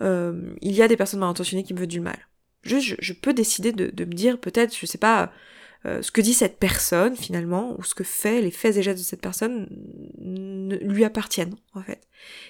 euh, 0.00 0.54
il 0.60 0.72
y 0.72 0.82
a 0.82 0.88
des 0.88 0.96
personnes 0.96 1.20
mal 1.20 1.28
intentionnées 1.28 1.64
qui 1.64 1.74
me 1.74 1.78
veulent 1.78 1.88
du 1.88 2.00
mal. 2.00 2.28
Je, 2.62 2.78
je, 2.78 3.12
peux 3.12 3.34
décider 3.34 3.72
de, 3.72 4.04
me 4.04 4.12
dire 4.12 4.38
peut-être, 4.38 4.76
je 4.76 4.86
sais 4.86 4.98
pas, 4.98 5.32
euh, 5.84 6.00
ce 6.00 6.12
que 6.12 6.20
dit 6.20 6.32
cette 6.32 6.58
personne 6.58 7.16
finalement, 7.16 7.74
ou 7.78 7.82
ce 7.82 7.94
que 7.94 8.04
fait, 8.04 8.40
les 8.40 8.52
faits 8.52 8.76
et 8.76 8.82
gestes 8.82 9.00
de 9.00 9.04
cette 9.04 9.20
personne 9.20 9.68
lui 10.20 11.04
appartiennent 11.04 11.56
en 11.74 11.82
fait. 11.82 12.06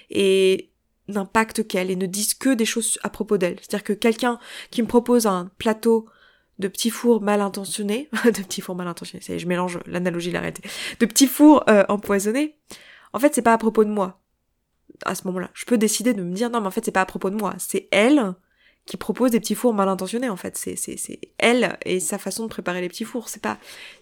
Et 0.09 0.69
n'impactent 1.07 1.67
qu'elle 1.67 1.91
et 1.91 1.95
ne 1.95 2.05
disent 2.05 2.33
que 2.33 2.53
des 2.53 2.65
choses 2.65 2.99
à 3.03 3.09
propos 3.09 3.37
d'elle. 3.37 3.57
C'est-à-dire 3.59 3.83
que 3.83 3.93
quelqu'un 3.93 4.39
qui 4.71 4.81
me 4.81 4.87
propose 4.87 5.25
un 5.25 5.51
plateau 5.57 6.07
de 6.59 6.67
petits 6.67 6.91
fours 6.91 7.21
mal 7.21 7.41
intentionnés, 7.41 8.09
de 8.25 8.41
petits 8.41 8.61
fours 8.61 8.75
mal 8.75 8.87
intentionnés, 8.87 9.23
ça 9.23 9.33
y 9.33 9.35
est, 9.35 9.39
je 9.39 9.47
mélange 9.47 9.79
l'analogie, 9.85 10.31
l'arrêter, 10.31 10.61
de 10.99 11.05
petits 11.05 11.27
fours 11.27 11.63
euh, 11.69 11.83
empoisonnés, 11.89 12.55
en 13.13 13.19
fait, 13.19 13.33
c'est 13.35 13.41
pas 13.41 13.53
à 13.53 13.57
propos 13.57 13.83
de 13.83 13.89
moi. 13.89 14.19
À 15.05 15.15
ce 15.15 15.25
moment-là, 15.27 15.49
je 15.53 15.65
peux 15.65 15.77
décider 15.77 16.13
de 16.13 16.23
me 16.23 16.33
dire 16.33 16.49
non, 16.49 16.61
mais 16.61 16.67
en 16.67 16.71
fait, 16.71 16.83
c'est 16.85 16.91
pas 16.91 17.01
à 17.01 17.05
propos 17.05 17.29
de 17.29 17.35
moi. 17.35 17.55
C'est 17.57 17.87
elle 17.91 18.33
qui 18.85 18.97
propose 18.97 19.31
des 19.31 19.39
petits 19.39 19.55
fours 19.55 19.73
mal 19.73 19.87
intentionnés. 19.87 20.29
En 20.29 20.35
fait, 20.35 20.57
c'est 20.57 20.75
c'est 20.75 20.97
c'est 20.97 21.19
elle 21.37 21.77
et 21.85 21.99
sa 21.99 22.17
façon 22.17 22.43
de 22.43 22.49
préparer 22.49 22.81
les 22.81 22.89
petits 22.89 23.05
fours. 23.05 23.29
C'est 23.29 23.41
pas 23.41 23.57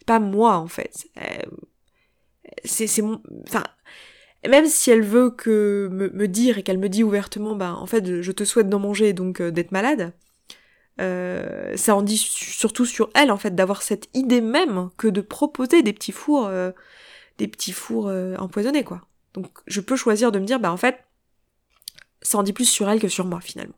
pas 0.06 0.20
moi 0.20 0.56
en 0.56 0.68
fait. 0.68 1.08
Euh, 1.18 1.46
c'est 2.66 2.88
c'est 2.88 3.02
mon. 3.02 3.22
Enfin, 3.48 3.64
même 4.48 4.66
si 4.66 4.90
elle 4.92 5.04
veut 5.04 5.30
que 5.32 5.88
me, 5.92 6.10
me 6.10 6.28
dire 6.28 6.58
et 6.58 6.64
qu'elle 6.64 6.80
me 6.80 6.90
dit 6.90 7.04
ouvertement, 7.04 7.56
bah 7.56 7.76
en 7.76 7.86
fait, 7.86 8.22
je 8.22 8.32
te 8.32 8.44
souhaite 8.44 8.70
d'en 8.70 8.80
manger 8.80 9.14
donc 9.14 9.42
euh, 9.42 9.52
d'être 9.52 9.72
malade. 9.72 10.14
Euh, 11.00 11.76
ça 11.78 11.96
en 11.96 12.02
dit 12.02 12.18
surtout 12.18 12.86
sur 12.86 13.10
elle 13.16 13.32
en 13.32 13.38
fait 13.38 13.56
d'avoir 13.56 13.82
cette 13.82 14.10
idée 14.14 14.42
même 14.42 14.90
que 14.98 15.08
de 15.08 15.22
proposer 15.22 15.84
des 15.84 15.94
petits 15.94 16.12
fours 16.12 16.50
des 17.42 17.48
petits 17.48 17.72
fours 17.72 18.08
euh, 18.08 18.36
empoisonnés, 18.38 18.84
quoi. 18.84 19.02
Donc 19.34 19.48
je 19.66 19.82
peux 19.82 19.96
choisir 19.96 20.32
de 20.32 20.40
me 20.40 20.46
dire, 20.46 20.60
bah 20.60 20.72
en 20.72 20.78
fait, 20.78 21.04
ça 22.22 22.38
en 22.38 22.44
dit 22.44 22.54
plus 22.54 22.66
sur 22.66 22.90
elle 22.90 23.00
que 23.00 23.08
sur 23.08 23.26
moi, 23.26 23.42
finalement. 23.42 23.76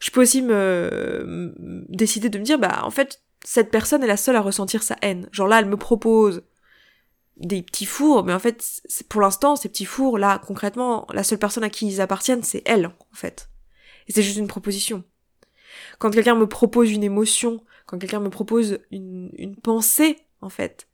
Je 0.00 0.10
peux 0.10 0.22
aussi 0.22 0.42
me 0.42 1.54
décider 1.88 2.28
de 2.28 2.38
me 2.38 2.44
dire, 2.44 2.58
bah 2.58 2.82
en 2.84 2.90
fait, 2.90 3.22
cette 3.44 3.70
personne 3.70 4.02
est 4.02 4.08
la 4.08 4.16
seule 4.16 4.36
à 4.36 4.40
ressentir 4.40 4.82
sa 4.82 4.96
haine. 5.02 5.28
Genre 5.32 5.48
là, 5.48 5.58
elle 5.58 5.66
me 5.66 5.76
propose 5.76 6.42
des 7.36 7.62
petits 7.62 7.86
fours, 7.86 8.24
mais 8.24 8.32
en 8.32 8.38
fait, 8.38 8.82
pour 9.08 9.20
l'instant, 9.20 9.56
ces 9.56 9.68
petits 9.68 9.84
fours, 9.84 10.18
là, 10.18 10.38
concrètement, 10.38 11.06
la 11.12 11.24
seule 11.24 11.38
personne 11.38 11.64
à 11.64 11.70
qui 11.70 11.86
ils 11.86 12.00
appartiennent, 12.00 12.42
c'est 12.42 12.62
elle, 12.64 12.86
en 12.86 13.14
fait. 13.14 13.50
Et 14.06 14.12
c'est 14.12 14.22
juste 14.22 14.38
une 14.38 14.46
proposition. 14.46 15.02
Quand 15.98 16.10
quelqu'un 16.10 16.36
me 16.36 16.46
propose 16.46 16.92
une 16.92 17.02
émotion, 17.02 17.64
quand 17.86 17.98
quelqu'un 17.98 18.20
me 18.20 18.30
propose 18.30 18.78
une, 18.90 19.30
une 19.36 19.56
pensée, 19.56 20.18
en 20.40 20.48
fait, 20.48 20.86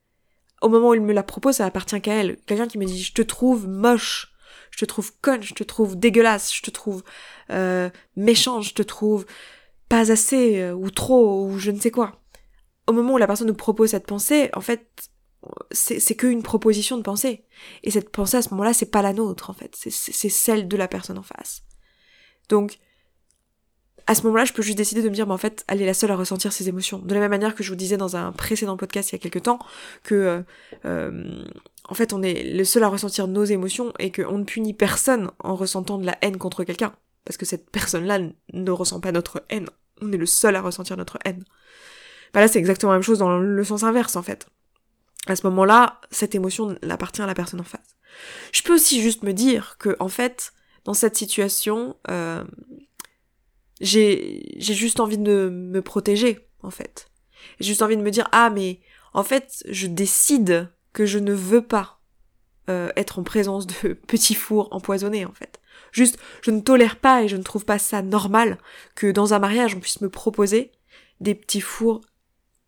au 0.61 0.69
moment 0.69 0.91
où 0.91 0.95
il 0.95 1.01
me 1.01 1.13
la 1.13 1.23
propose, 1.23 1.57
ça 1.57 1.67
appartient 1.67 2.01
qu'à 2.01 2.15
elle. 2.15 2.37
Quelqu'un 2.47 2.69
qui 2.69 2.79
me 2.79 2.85
dit 2.85 3.03
je 3.03 3.13
te 3.13 3.23
trouve 3.23 3.69
moche, 3.69 4.33
je 4.71 4.79
te 4.79 4.85
trouve 4.85 5.13
conne, 5.21 5.43
je 5.43 5.55
te 5.55 5.65
trouve 5.65 5.99
dégueulasse, 5.99 6.55
je 6.55 6.63
te 6.63 6.71
trouve 6.71 7.03
euh, 7.51 7.91
méchant, 8.17 8.61
je 8.61 8.75
te 8.75 8.83
trouve 8.83 9.27
pas 9.89 10.13
assez 10.13 10.61
euh, 10.61 10.73
ou 10.73 10.91
trop 10.91 11.47
ou 11.47 11.59
je 11.59 11.71
ne 11.71 11.81
sais 11.81 11.91
quoi. 11.91 12.21
Au 12.87 12.93
moment 12.93 13.15
où 13.15 13.19
la 13.19 13.27
personne 13.27 13.49
nous 13.49 13.55
propose 13.55 13.91
cette 13.91 14.07
pensée, 14.07 14.51
en 14.55 14.61
fait, 14.61 15.11
c'est 15.71 16.17
qu'une 16.17 16.43
proposition 16.43 16.97
de 16.97 17.03
pensée. 17.03 17.45
Et 17.83 17.91
cette 17.91 18.11
pensée 18.11 18.37
à 18.37 18.43
ce 18.43 18.51
moment-là, 18.51 18.75
c'est 18.75 18.91
pas 18.91 19.03
la 19.03 19.13
nôtre 19.13 19.51
en 19.51 19.55
fait, 19.55 19.75
c'est 19.75 20.29
celle 20.29 20.69
de 20.69 20.77
la 20.77 20.89
personne 20.89 21.19
en 21.19 21.23
face. 21.23 21.63
Donc 22.49 22.79
à 24.11 24.15
ce 24.17 24.25
moment-là, 24.25 24.45
je 24.45 24.53
peux 24.53 24.63
juste 24.63 24.77
décider 24.77 25.03
de 25.03 25.09
me 25.09 25.15
dire, 25.15 25.25
mais 25.29 25.35
en 25.35 25.39
fait, 25.39 25.65
elle 25.69 25.81
est 25.81 25.87
la 25.87 25.95
seule 25.95 26.11
à 26.11 26.17
ressentir 26.17 26.53
ses 26.53 26.69
émotions. 26.69 26.99
De 26.99 27.15
la 27.15 27.21
même 27.21 27.31
manière 27.31 27.55
que 27.55 27.63
je 27.63 27.71
vous 27.71 27.77
disais 27.77 27.97
dans 27.97 28.17
un 28.17 28.33
précédent 28.33 28.77
podcast 28.77 29.11
il 29.11 29.13
y 29.13 29.15
a 29.15 29.19
quelques 29.21 29.45
temps, 29.45 29.61
que 30.03 30.17
euh, 30.17 30.43
euh, 30.85 31.45
en 31.89 31.95
fait, 31.95 32.13
on 32.13 32.21
est 32.21 32.43
le 32.43 32.65
seul 32.65 32.83
à 32.83 32.89
ressentir 32.89 33.29
nos 33.29 33.45
émotions 33.45 33.93
et 34.01 34.11
qu'on 34.11 34.39
ne 34.39 34.43
punit 34.43 34.75
personne 34.75 35.31
en 35.39 35.55
ressentant 35.55 35.97
de 35.97 36.07
la 36.07 36.19
haine 36.23 36.39
contre 36.39 36.65
quelqu'un. 36.65 36.93
Parce 37.25 37.37
que 37.37 37.47
cette 37.47 37.71
personne-là 37.71 38.19
ne 38.53 38.71
ressent 38.73 38.99
pas 38.99 39.13
notre 39.13 39.45
haine. 39.49 39.69
On 40.03 40.11
est 40.11 40.17
le 40.17 40.27
seul 40.27 40.57
à 40.57 40.61
ressentir 40.61 40.97
notre 40.97 41.17
haine. 41.25 41.45
Bah 42.35 42.41
là, 42.41 42.49
c'est 42.49 42.59
exactement 42.59 42.91
la 42.91 42.99
même 42.99 43.05
chose 43.05 43.21
dans 43.21 43.39
le 43.39 43.63
sens 43.63 43.85
inverse, 43.85 44.17
en 44.17 44.23
fait. 44.23 44.49
À 45.29 45.37
ce 45.37 45.47
moment-là, 45.47 46.01
cette 46.11 46.35
émotion 46.35 46.77
appartient 46.89 47.23
à 47.23 47.27
la 47.27 47.35
personne 47.35 47.61
en 47.61 47.65
face. 47.65 47.97
Je 48.51 48.63
peux 48.65 48.75
aussi 48.75 49.03
juste 49.03 49.23
me 49.23 49.33
dire 49.33 49.77
que, 49.79 49.95
en 50.01 50.09
fait, 50.09 50.53
dans 50.85 50.95
cette 50.95 51.17
situation, 51.17 51.97
euh, 52.11 52.43
j'ai 53.81 54.43
juste 54.61 55.01
envie 55.01 55.19
de 55.19 55.49
me 55.51 55.83
protéger 55.83 56.47
en 56.63 56.71
fait. 56.71 57.11
J'ai 57.59 57.69
juste 57.69 57.83
envie 57.83 57.97
de 57.97 58.03
me 58.03 58.11
dire 58.11 58.29
ah 58.33 58.51
mais 58.51 58.81
en 59.13 59.23
fait 59.23 59.65
je 59.69 59.87
décide 59.87 60.71
que 60.93 61.07
je 61.07 61.19
ne 61.19 61.33
veux 61.33 61.63
pas 61.63 62.01
euh, 62.69 62.91
être 62.97 63.19
en 63.19 63.23
présence 63.23 63.67
de 63.67 63.93
petits 64.07 64.35
fours 64.35 64.69
empoisonnés 64.71 65.25
en 65.25 65.33
fait. 65.33 65.61
Juste 65.93 66.19
je 66.43 66.51
ne 66.51 66.61
tolère 66.61 66.97
pas 66.97 67.23
et 67.23 67.29
je 67.29 67.37
ne 67.37 67.43
trouve 67.43 67.65
pas 67.65 67.79
ça 67.79 68.03
normal 68.03 68.59
que 68.95 69.11
dans 69.11 69.35
un 69.35 69.39
mariage 69.39 69.75
on 69.75 69.81
puisse 69.81 70.01
me 70.01 70.11
proposer 70.11 70.73
des 71.21 71.35
petits 71.35 71.61
fours 71.61 72.01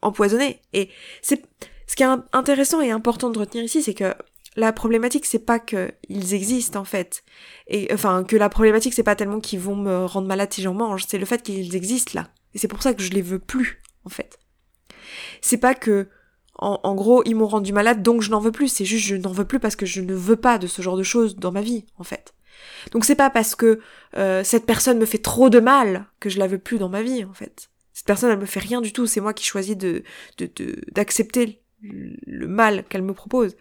empoisonnés. 0.02 0.60
Et 0.72 0.90
c'est 1.22 1.42
ce 1.86 1.96
qui 1.96 2.02
est 2.02 2.08
intéressant 2.32 2.80
et 2.80 2.90
important 2.90 3.30
de 3.30 3.38
retenir 3.38 3.64
ici, 3.64 3.82
c'est 3.82 3.94
que 3.94 4.14
la 4.56 4.72
problématique 4.72 5.26
c'est 5.26 5.38
pas 5.38 5.58
qu'ils 5.58 6.34
existent 6.34 6.80
en 6.80 6.84
fait. 6.84 7.24
Et 7.68 7.88
enfin 7.92 8.24
que 8.24 8.36
la 8.36 8.48
problématique 8.48 8.94
c'est 8.94 9.02
pas 9.02 9.16
tellement 9.16 9.40
qu'ils 9.40 9.60
vont 9.60 9.76
me 9.76 10.04
rendre 10.04 10.28
malade 10.28 10.52
si 10.52 10.62
j'en 10.62 10.74
mange 10.74 11.04
c'est 11.08 11.18
le 11.18 11.24
fait 11.24 11.42
qu'ils 11.42 11.74
existent 11.74 12.12
là. 12.14 12.28
Et 12.54 12.58
c'est 12.58 12.68
pour 12.68 12.82
ça 12.82 12.94
que 12.94 13.02
je 13.02 13.10
les 13.10 13.22
veux 13.22 13.38
plus 13.38 13.82
en 14.04 14.10
fait. 14.10 14.38
C'est 15.40 15.58
pas 15.58 15.74
que 15.74 16.08
en, 16.58 16.94
gros 16.94 17.22
ils 17.24 17.34
m'ont 17.34 17.48
rendu 17.48 17.72
malade 17.72 18.02
donc 18.02 18.22
je 18.22 18.30
n'en 18.30 18.40
veux 18.40 18.52
plus. 18.52 18.68
C'est 18.68 18.84
juste 18.84 19.06
je 19.06 19.16
n'en 19.16 19.32
veux 19.32 19.46
plus 19.46 19.58
parce 19.58 19.76
que 19.76 19.86
je 19.86 20.00
ne 20.00 20.14
veux 20.14 20.36
pas 20.36 20.58
de 20.58 20.66
ce 20.66 20.82
genre 20.82 20.96
de 20.96 21.02
choses 21.02 21.36
dans 21.36 21.52
ma 21.52 21.62
vie 21.62 21.86
en 21.98 22.04
fait. 22.04 22.34
Donc 22.92 23.04
c'est 23.04 23.16
pas 23.16 23.30
parce 23.30 23.54
que 23.54 23.80
euh, 24.16 24.44
cette 24.44 24.66
personne 24.66 24.98
me 24.98 25.06
fait 25.06 25.18
trop 25.18 25.48
de 25.48 25.60
mal 25.60 26.06
que 26.20 26.28
je 26.28 26.38
la 26.38 26.46
veux 26.46 26.58
plus 26.58 26.78
dans 26.78 26.90
ma 26.90 27.02
vie 27.02 27.24
en 27.24 27.32
fait. 27.32 27.70
Cette 27.94 28.06
personne 28.06 28.30
elle 28.30 28.38
me 28.38 28.46
fait 28.46 28.60
rien 28.60 28.80
du 28.80 28.92
tout. 28.92 29.06
C'est 29.06 29.20
moi 29.20 29.32
qui 29.32 29.44
choisis 29.44 29.76
de 29.76 30.04
d'accepter 30.92 31.62
le 31.80 32.46
mal 32.46 32.84
qu'elle 32.84 33.02
me 33.02 33.14
propose 33.14 33.56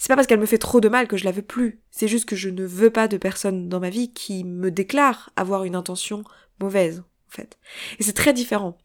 c'est 0.00 0.08
pas 0.08 0.16
parce 0.16 0.26
qu'elle 0.26 0.40
me 0.40 0.46
fait 0.46 0.56
trop 0.56 0.80
de 0.80 0.88
mal 0.88 1.06
que 1.06 1.18
je 1.18 1.26
la 1.26 1.30
veux 1.30 1.42
plus. 1.42 1.78
C'est 1.90 2.08
juste 2.08 2.24
que 2.24 2.34
je 2.34 2.48
ne 2.48 2.64
veux 2.64 2.88
pas 2.88 3.06
de 3.06 3.18
personne 3.18 3.68
dans 3.68 3.80
ma 3.80 3.90
vie 3.90 4.14
qui 4.14 4.44
me 4.44 4.70
déclare 4.70 5.28
avoir 5.36 5.64
une 5.64 5.76
intention 5.76 6.24
mauvaise, 6.58 7.04
en 7.28 7.36
fait. 7.36 7.58
Et 7.98 8.02
c'est 8.02 8.14
très 8.14 8.32
différent, 8.32 8.78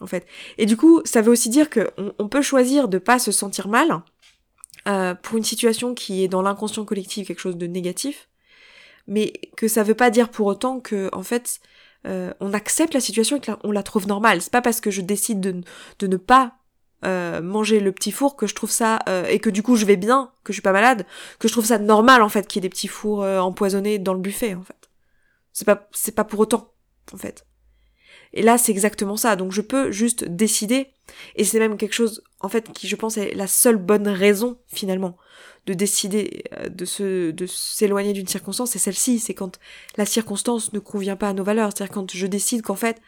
en 0.00 0.06
fait. 0.06 0.24
Et 0.58 0.66
du 0.66 0.76
coup, 0.76 1.02
ça 1.04 1.20
veut 1.20 1.32
aussi 1.32 1.50
dire 1.50 1.68
que 1.68 1.90
on, 2.16 2.28
peut 2.28 2.42
choisir 2.42 2.86
de 2.86 2.98
pas 2.98 3.18
se 3.18 3.32
sentir 3.32 3.66
mal 3.66 4.04
euh, 4.86 5.16
pour 5.16 5.36
une 5.36 5.42
situation 5.42 5.94
qui 5.94 6.22
est 6.22 6.28
dans 6.28 6.42
l'inconscient 6.42 6.84
collectif 6.84 7.26
quelque 7.26 7.40
chose 7.40 7.56
de 7.56 7.66
négatif, 7.66 8.28
mais 9.08 9.32
que 9.56 9.66
ça 9.66 9.82
veut 9.82 9.96
pas 9.96 10.10
dire 10.10 10.28
pour 10.28 10.46
autant 10.46 10.78
que, 10.78 11.10
en 11.12 11.24
fait, 11.24 11.58
euh, 12.06 12.32
on 12.38 12.52
accepte 12.52 12.94
la 12.94 13.00
situation 13.00 13.36
et 13.36 13.40
qu'on 13.40 13.72
la 13.72 13.82
trouve 13.82 14.06
normale. 14.06 14.40
C'est 14.40 14.52
pas 14.52 14.62
parce 14.62 14.80
que 14.80 14.92
je 14.92 15.00
décide 15.00 15.40
de, 15.40 15.60
de 15.98 16.06
ne 16.06 16.16
pas 16.16 16.54
euh, 17.04 17.40
manger 17.42 17.80
le 17.80 17.90
petit 17.92 18.12
four 18.12 18.36
que 18.36 18.46
je 18.46 18.54
trouve 18.54 18.70
ça 18.70 19.00
euh, 19.08 19.26
et 19.26 19.40
que 19.40 19.50
du 19.50 19.62
coup 19.62 19.74
je 19.76 19.84
vais 19.84 19.96
bien 19.96 20.30
que 20.44 20.52
je 20.52 20.54
suis 20.54 20.62
pas 20.62 20.72
malade 20.72 21.04
que 21.40 21.48
je 21.48 21.52
trouve 21.52 21.66
ça 21.66 21.78
normal 21.78 22.22
en 22.22 22.28
fait 22.28 22.46
qu'il 22.46 22.58
y 22.58 22.60
ait 22.60 22.68
des 22.68 22.72
petits 22.72 22.88
fours 22.88 23.24
euh, 23.24 23.40
empoisonnés 23.40 23.98
dans 23.98 24.14
le 24.14 24.20
buffet 24.20 24.54
en 24.54 24.62
fait 24.62 24.88
c'est 25.52 25.64
pas 25.64 25.88
c'est 25.92 26.14
pas 26.14 26.24
pour 26.24 26.38
autant 26.40 26.72
en 27.12 27.16
fait 27.16 27.44
Et 28.32 28.42
là, 28.42 28.56
c'est 28.56 28.72
exactement 28.72 29.16
ça. 29.16 29.36
Donc 29.36 29.52
je 29.52 29.60
peux 29.60 29.90
juste 29.90 30.24
décider, 30.24 30.88
et 31.36 31.44
c'est 31.44 31.58
même 31.58 31.76
quelque 31.76 31.92
chose, 31.92 32.22
en 32.40 32.48
fait, 32.48 32.72
qui 32.72 32.88
je 32.88 32.96
pense 32.96 33.18
est 33.18 33.34
la 33.34 33.46
seule 33.46 33.76
bonne 33.76 34.08
raison, 34.08 34.58
finalement, 34.68 35.18
de 35.66 35.74
décider 35.74 36.44
de 36.70 36.84
se, 36.84 37.30
de 37.30 37.46
s'éloigner 37.46 38.12
d'une 38.14 38.26
circonstance, 38.26 38.70
c'est 38.70 38.78
celle-ci. 38.78 39.18
C'est 39.18 39.34
quand 39.34 39.58
la 39.96 40.06
circonstance 40.06 40.72
ne 40.72 40.78
convient 40.78 41.16
pas 41.16 41.28
à 41.28 41.32
nos 41.34 41.44
valeurs. 41.44 41.70
C'est-à-dire 41.74 41.94
quand 41.94 42.10
je 42.10 42.26
décide 42.26 42.62
qu'en 42.62 42.74
fait, 42.74 43.00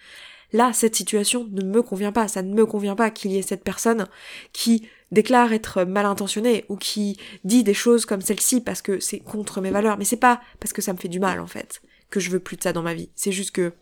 là, 0.52 0.72
cette 0.72 0.96
situation 0.96 1.48
ne 1.50 1.64
me 1.64 1.82
convient 1.82 2.12
pas. 2.12 2.28
Ça 2.28 2.42
ne 2.42 2.54
me 2.54 2.66
convient 2.66 2.96
pas 2.96 3.10
qu'il 3.10 3.32
y 3.32 3.38
ait 3.38 3.42
cette 3.42 3.64
personne 3.64 4.06
qui 4.52 4.88
déclare 5.10 5.52
être 5.52 5.84
mal 5.84 6.06
intentionnée 6.06 6.64
ou 6.68 6.76
qui 6.76 7.18
dit 7.44 7.64
des 7.64 7.74
choses 7.74 8.06
comme 8.06 8.20
celle-ci 8.20 8.60
parce 8.60 8.82
que 8.82 9.00
c'est 9.00 9.20
contre 9.20 9.60
mes 9.60 9.70
valeurs. 9.70 9.98
Mais 9.98 10.04
c'est 10.04 10.16
pas 10.16 10.40
parce 10.60 10.72
que 10.72 10.82
ça 10.82 10.92
me 10.92 10.98
fait 10.98 11.08
du 11.08 11.20
mal, 11.20 11.40
en 11.40 11.46
fait, 11.46 11.82
que 12.10 12.20
je 12.20 12.30
veux 12.30 12.40
plus 12.40 12.56
de 12.56 12.62
ça 12.62 12.72
dans 12.72 12.82
ma 12.82 12.94
vie. 12.94 13.10
C'est 13.14 13.32
juste 13.32 13.52
que 13.52 13.72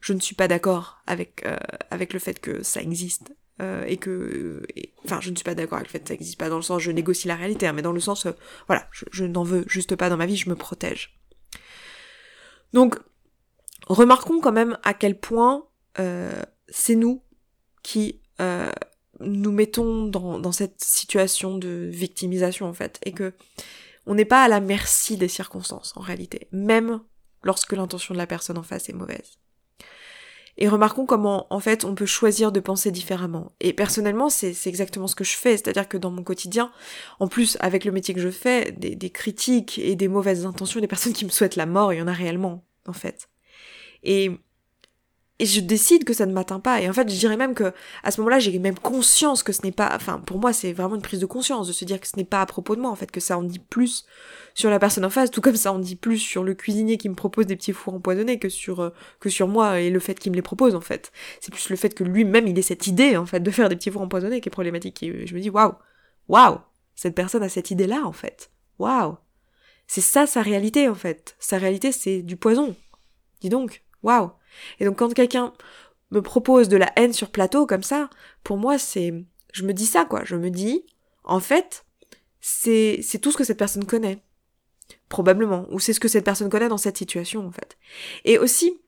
je 0.00 0.12
ne 0.12 0.20
suis 0.20 0.34
pas 0.34 0.48
d'accord 0.48 0.98
avec 1.06 1.44
euh, 1.46 1.56
avec 1.90 2.12
le 2.12 2.18
fait 2.18 2.40
que 2.40 2.62
ça 2.62 2.80
existe 2.80 3.32
euh, 3.60 3.84
et 3.86 3.96
que 3.96 4.62
enfin 5.04 5.20
je 5.20 5.30
ne 5.30 5.36
suis 5.36 5.44
pas 5.44 5.54
d'accord 5.54 5.78
avec 5.78 5.88
le 5.88 5.92
fait 5.92 6.00
que 6.00 6.08
ça 6.08 6.14
existe 6.14 6.38
pas 6.38 6.48
dans 6.48 6.56
le 6.56 6.62
sens 6.62 6.82
je 6.82 6.90
négocie 6.90 7.28
la 7.28 7.36
réalité 7.36 7.66
hein, 7.66 7.72
mais 7.72 7.82
dans 7.82 7.92
le 7.92 8.00
sens 8.00 8.26
euh, 8.26 8.32
voilà 8.66 8.86
je, 8.92 9.04
je 9.10 9.24
n'en 9.24 9.42
veux 9.42 9.64
juste 9.66 9.96
pas 9.96 10.08
dans 10.08 10.16
ma 10.16 10.26
vie 10.26 10.36
je 10.36 10.48
me 10.48 10.54
protège 10.54 11.18
donc 12.72 12.96
remarquons 13.86 14.40
quand 14.40 14.52
même 14.52 14.78
à 14.84 14.94
quel 14.94 15.18
point 15.18 15.67
c'est 15.98 16.94
nous 16.94 17.22
qui 17.82 18.20
nous 19.20 19.52
mettons 19.52 20.06
dans, 20.06 20.38
dans 20.38 20.52
cette 20.52 20.80
situation 20.80 21.58
de 21.58 21.88
victimisation 21.90 22.66
en 22.66 22.72
fait 22.72 23.00
et 23.04 23.12
que 23.12 23.32
on 24.06 24.14
n'est 24.14 24.24
pas 24.24 24.44
à 24.44 24.48
la 24.48 24.60
merci 24.60 25.16
des 25.16 25.28
circonstances 25.28 25.92
en 25.96 26.00
réalité 26.00 26.48
même 26.52 27.00
lorsque 27.42 27.72
l'intention 27.72 28.14
de 28.14 28.18
la 28.18 28.26
personne 28.26 28.58
en 28.58 28.62
face 28.62 28.88
est 28.88 28.92
mauvaise 28.92 29.38
et 30.60 30.68
remarquons 30.68 31.06
comment, 31.06 31.46
en 31.50 31.60
fait, 31.60 31.84
on 31.84 31.94
peut 31.94 32.04
choisir 32.04 32.50
de 32.50 32.58
penser 32.58 32.90
différemment. 32.90 33.52
Et 33.60 33.72
personnellement, 33.72 34.28
c'est 34.28 34.54
exactement 34.66 35.06
ce 35.06 35.14
que 35.14 35.22
je 35.22 35.36
fais. 35.36 35.56
C'est-à-dire 35.56 35.88
que 35.88 35.96
dans 35.96 36.10
mon 36.10 36.24
quotidien, 36.24 36.72
en 37.20 37.28
plus, 37.28 37.56
avec 37.60 37.84
le 37.84 37.92
métier 37.92 38.12
que 38.12 38.20
je 38.20 38.28
fais, 38.28 38.72
des, 38.72 38.96
des, 38.96 39.10
critiques 39.10 39.78
et 39.78 39.94
des 39.94 40.08
mauvaises 40.08 40.44
intentions, 40.44 40.80
des 40.80 40.88
personnes 40.88 41.12
qui 41.12 41.24
me 41.24 41.30
souhaitent 41.30 41.54
la 41.54 41.66
mort, 41.66 41.92
il 41.92 42.00
y 42.00 42.02
en 42.02 42.08
a 42.08 42.12
réellement, 42.12 42.64
en 42.88 42.92
fait. 42.92 43.28
Et 44.02 44.32
et 45.40 45.46
je 45.46 45.60
décide 45.60 46.04
que 46.04 46.12
ça 46.12 46.26
ne 46.26 46.32
m'atteint 46.32 46.58
pas. 46.58 46.80
Et 46.80 46.88
en 46.88 46.92
fait, 46.92 47.08
je 47.08 47.16
dirais 47.16 47.36
même 47.36 47.54
que 47.54 47.72
à 48.02 48.10
ce 48.10 48.20
moment-là, 48.20 48.40
j'ai 48.40 48.58
même 48.58 48.78
conscience 48.78 49.42
que 49.42 49.52
ce 49.52 49.62
n'est 49.62 49.72
pas. 49.72 49.90
Enfin, 49.94 50.18
pour 50.18 50.38
moi, 50.38 50.52
c'est 50.52 50.72
vraiment 50.72 50.96
une 50.96 51.02
prise 51.02 51.20
de 51.20 51.26
conscience 51.26 51.68
de 51.68 51.72
se 51.72 51.84
dire 51.84 52.00
que 52.00 52.08
ce 52.08 52.16
n'est 52.16 52.24
pas 52.24 52.40
à 52.40 52.46
propos 52.46 52.74
de 52.74 52.80
moi, 52.80 52.90
en 52.90 52.96
fait, 52.96 53.10
que 53.10 53.20
ça 53.20 53.38
en 53.38 53.42
dit 53.42 53.60
plus 53.60 54.04
sur 54.54 54.70
la 54.70 54.80
personne 54.80 55.04
en 55.04 55.10
face, 55.10 55.30
tout 55.30 55.40
comme 55.40 55.54
ça 55.54 55.72
en 55.72 55.78
dit 55.78 55.94
plus 55.94 56.18
sur 56.18 56.42
le 56.42 56.54
cuisinier 56.54 56.98
qui 56.98 57.08
me 57.08 57.14
propose 57.14 57.46
des 57.46 57.54
petits 57.54 57.72
fours 57.72 57.94
empoisonnés 57.94 58.40
que 58.40 58.48
sur 58.48 58.80
euh, 58.80 58.90
que 59.20 59.30
sur 59.30 59.46
moi 59.46 59.80
et 59.80 59.90
le 59.90 60.00
fait 60.00 60.18
qu'il 60.18 60.32
me 60.32 60.36
les 60.36 60.42
propose, 60.42 60.74
en 60.74 60.80
fait. 60.80 61.12
C'est 61.40 61.52
plus 61.52 61.70
le 61.70 61.76
fait 61.76 61.94
que 61.94 62.02
lui-même 62.02 62.48
il 62.48 62.58
ait 62.58 62.62
cette 62.62 62.88
idée, 62.88 63.16
en 63.16 63.26
fait, 63.26 63.40
de 63.40 63.50
faire 63.50 63.68
des 63.68 63.76
petits 63.76 63.90
fours 63.90 64.02
empoisonnés 64.02 64.40
qui 64.40 64.48
est 64.48 64.50
problématique. 64.50 65.02
Et 65.04 65.26
je 65.26 65.34
me 65.34 65.40
dis 65.40 65.50
waouh, 65.50 65.74
waouh, 66.28 66.58
cette 66.96 67.14
personne 67.14 67.44
a 67.44 67.48
cette 67.48 67.70
idée-là, 67.70 68.04
en 68.04 68.12
fait. 68.12 68.50
Waouh, 68.80 69.16
c'est 69.86 70.00
ça 70.00 70.26
sa 70.26 70.42
réalité, 70.42 70.88
en 70.88 70.96
fait. 70.96 71.36
Sa 71.38 71.58
réalité, 71.58 71.92
c'est 71.92 72.22
du 72.22 72.36
poison. 72.36 72.74
Dis 73.40 73.50
donc, 73.50 73.84
waouh. 74.02 74.32
Et 74.80 74.84
donc 74.84 74.98
quand 74.98 75.12
quelqu'un 75.12 75.52
me 76.10 76.22
propose 76.22 76.68
de 76.68 76.76
la 76.76 76.90
haine 76.96 77.12
sur 77.12 77.30
plateau 77.30 77.66
comme 77.66 77.82
ça, 77.82 78.08
pour 78.44 78.56
moi 78.56 78.78
c'est, 78.78 79.12
je 79.52 79.62
me 79.64 79.72
dis 79.72 79.86
ça 79.86 80.04
quoi, 80.04 80.22
je 80.24 80.36
me 80.36 80.50
dis, 80.50 80.84
en 81.24 81.40
fait, 81.40 81.84
c'est, 82.40 83.00
c'est 83.02 83.18
tout 83.18 83.30
ce 83.30 83.36
que 83.36 83.44
cette 83.44 83.58
personne 83.58 83.84
connaît. 83.84 84.22
Probablement. 85.08 85.66
Ou 85.70 85.78
c'est 85.78 85.92
ce 85.92 86.00
que 86.00 86.08
cette 86.08 86.24
personne 86.24 86.50
connaît 86.50 86.68
dans 86.68 86.78
cette 86.78 86.98
situation, 86.98 87.46
en 87.46 87.50
fait. 87.50 87.76
Et 88.24 88.38
aussi, 88.38 88.80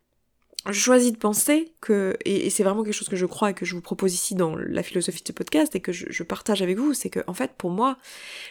je 0.66 0.78
choisis 0.78 1.12
de 1.12 1.18
penser 1.18 1.74
que, 1.80 2.16
et, 2.24 2.50
c'est 2.50 2.62
vraiment 2.62 2.82
quelque 2.82 2.94
chose 2.94 3.08
que 3.08 3.16
je 3.16 3.26
crois 3.26 3.50
et 3.50 3.54
que 3.54 3.64
je 3.64 3.74
vous 3.74 3.80
propose 3.80 4.14
ici 4.14 4.34
dans 4.34 4.56
la 4.56 4.82
philosophie 4.82 5.22
de 5.22 5.28
ce 5.28 5.32
podcast 5.32 5.74
et 5.76 5.80
que 5.80 5.92
je, 5.92 6.06
je 6.08 6.22
partage 6.22 6.62
avec 6.62 6.78
vous, 6.78 6.94
c'est 6.94 7.10
que, 7.10 7.20
en 7.26 7.34
fait, 7.34 7.52
pour 7.56 7.70
moi, 7.70 7.98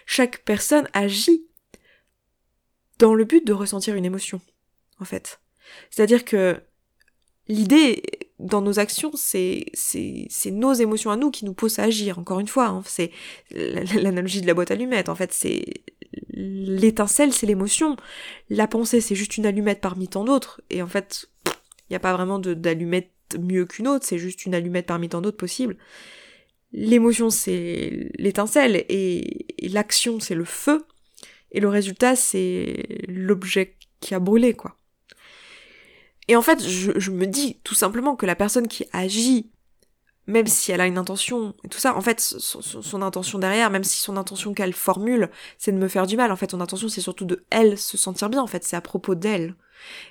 chaque 0.06 0.44
personne 0.46 0.88
agit 0.94 1.46
dans 3.00 3.14
le 3.14 3.26
but 3.26 3.46
de 3.46 3.54
ressentir 3.54 3.96
une 3.96 4.06
émotion, 4.06 4.42
en 5.00 5.06
fait. 5.06 5.40
C'est-à-dire 5.90 6.26
que 6.26 6.62
l'idée 7.50 8.04
dans 8.40 8.62
nos 8.62 8.80
actions, 8.80 9.12
c'est 9.14 9.66
nos 10.46 10.74
émotions 10.74 11.12
à 11.12 11.18
nous 11.18 11.30
qui 11.30 11.44
nous 11.44 11.54
poussent 11.54 11.80
à 11.80 11.84
agir. 11.84 12.18
Encore 12.18 12.40
une 12.40 12.48
fois, 12.48 12.68
hein, 12.68 12.84
c'est 12.86 13.12
l'analogie 13.52 14.40
de 14.40 14.48
la 14.48 14.54
boîte 14.54 14.72
allumette. 14.72 15.10
En 15.10 15.16
fait, 15.16 15.34
c'est 15.34 15.66
l'étincelle, 16.32 17.34
c'est 17.34 17.48
l'émotion. 17.48 17.98
La 18.50 18.68
pensée, 18.68 19.02
c'est 19.02 19.16
juste 19.16 19.36
une 19.36 19.46
allumette 19.46 19.82
parmi 19.82 20.08
tant 20.08 20.24
d'autres. 20.24 20.62
Et 20.70 20.82
en 20.82 20.88
fait, 20.88 21.30
il 21.46 21.92
n'y 21.92 21.98
a 21.98 22.00
pas 22.00 22.14
vraiment 22.14 22.40
d'allumette 22.40 23.12
mieux 23.38 23.66
qu'une 23.66 23.90
autre. 23.90 24.06
C'est 24.06 24.20
juste 24.20 24.46
une 24.46 24.56
allumette 24.56 24.86
parmi 24.86 25.10
tant 25.10 25.20
d'autres 25.20 25.36
possibles. 25.36 25.76
L'émotion, 26.72 27.30
c'est 27.30 28.12
l'étincelle 28.18 28.86
et 28.88 29.48
l'action, 29.62 30.22
c'est 30.22 30.36
le 30.36 30.46
feu. 30.46 30.86
Et 31.52 31.60
le 31.60 31.68
résultat, 31.68 32.16
c'est 32.16 32.86
l'objet 33.08 33.76
qui 34.00 34.14
a 34.14 34.20
brûlé, 34.20 34.54
quoi. 34.54 34.78
Et 36.30 36.36
en 36.36 36.44
fait, 36.44 36.64
je, 36.64 37.10
me 37.10 37.26
dis 37.26 37.60
tout 37.64 37.74
simplement 37.74 38.16
que 38.16 38.28
la 38.28 38.36
personne 38.36 38.68
qui 38.68 38.86
agit, 38.94 39.50
même 40.28 40.46
si 40.46 40.72
elle 40.72 40.80
a 40.80 40.86
une 40.86 41.00
intention 41.00 41.56
et 41.64 41.70
tout 41.70 41.80
ça, 41.80 41.96
en 41.98 42.02
fait, 42.02 42.20
son, 42.20 43.02
intention 43.02 43.40
derrière, 43.40 43.72
même 43.72 43.84
si 43.84 43.98
son 44.00 44.16
intention 44.16 44.54
qu'elle 44.54 44.74
formule, 44.74 45.32
c'est 45.58 45.72
de 45.72 45.78
me 45.80 45.88
faire 45.88 46.06
du 46.06 46.18
mal, 46.18 46.32
en 46.32 46.36
fait, 46.36 46.52
son 46.52 46.62
intention, 46.62 46.88
c'est 46.88 47.02
surtout 47.02 47.26
de 47.26 47.44
elle 47.50 47.80
se 47.80 47.98
sentir 47.98 48.30
bien, 48.30 48.44
en 48.44 48.48
fait, 48.48 48.64
c'est 48.64 48.76
à 48.76 48.82
propos 48.82 49.16
d'elle. 49.16 49.56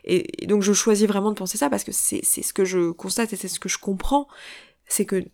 Et, 0.02 0.46
donc 0.48 0.62
je 0.64 0.72
choisis 0.72 1.06
vraiment 1.06 1.30
de 1.30 1.36
penser 1.36 1.56
ça 1.56 1.70
parce 1.70 1.84
que 1.84 1.92
c'est 1.92 2.24
ce 2.24 2.52
que 2.52 2.64
je 2.64 2.90
constate 2.90 3.32
et 3.32 3.36
c'est 3.36 3.46
ce 3.46 3.60
que 3.60 3.68
je 3.68 3.78
comprends, 3.78 4.26
c'est 4.88 5.06
que 5.06 5.24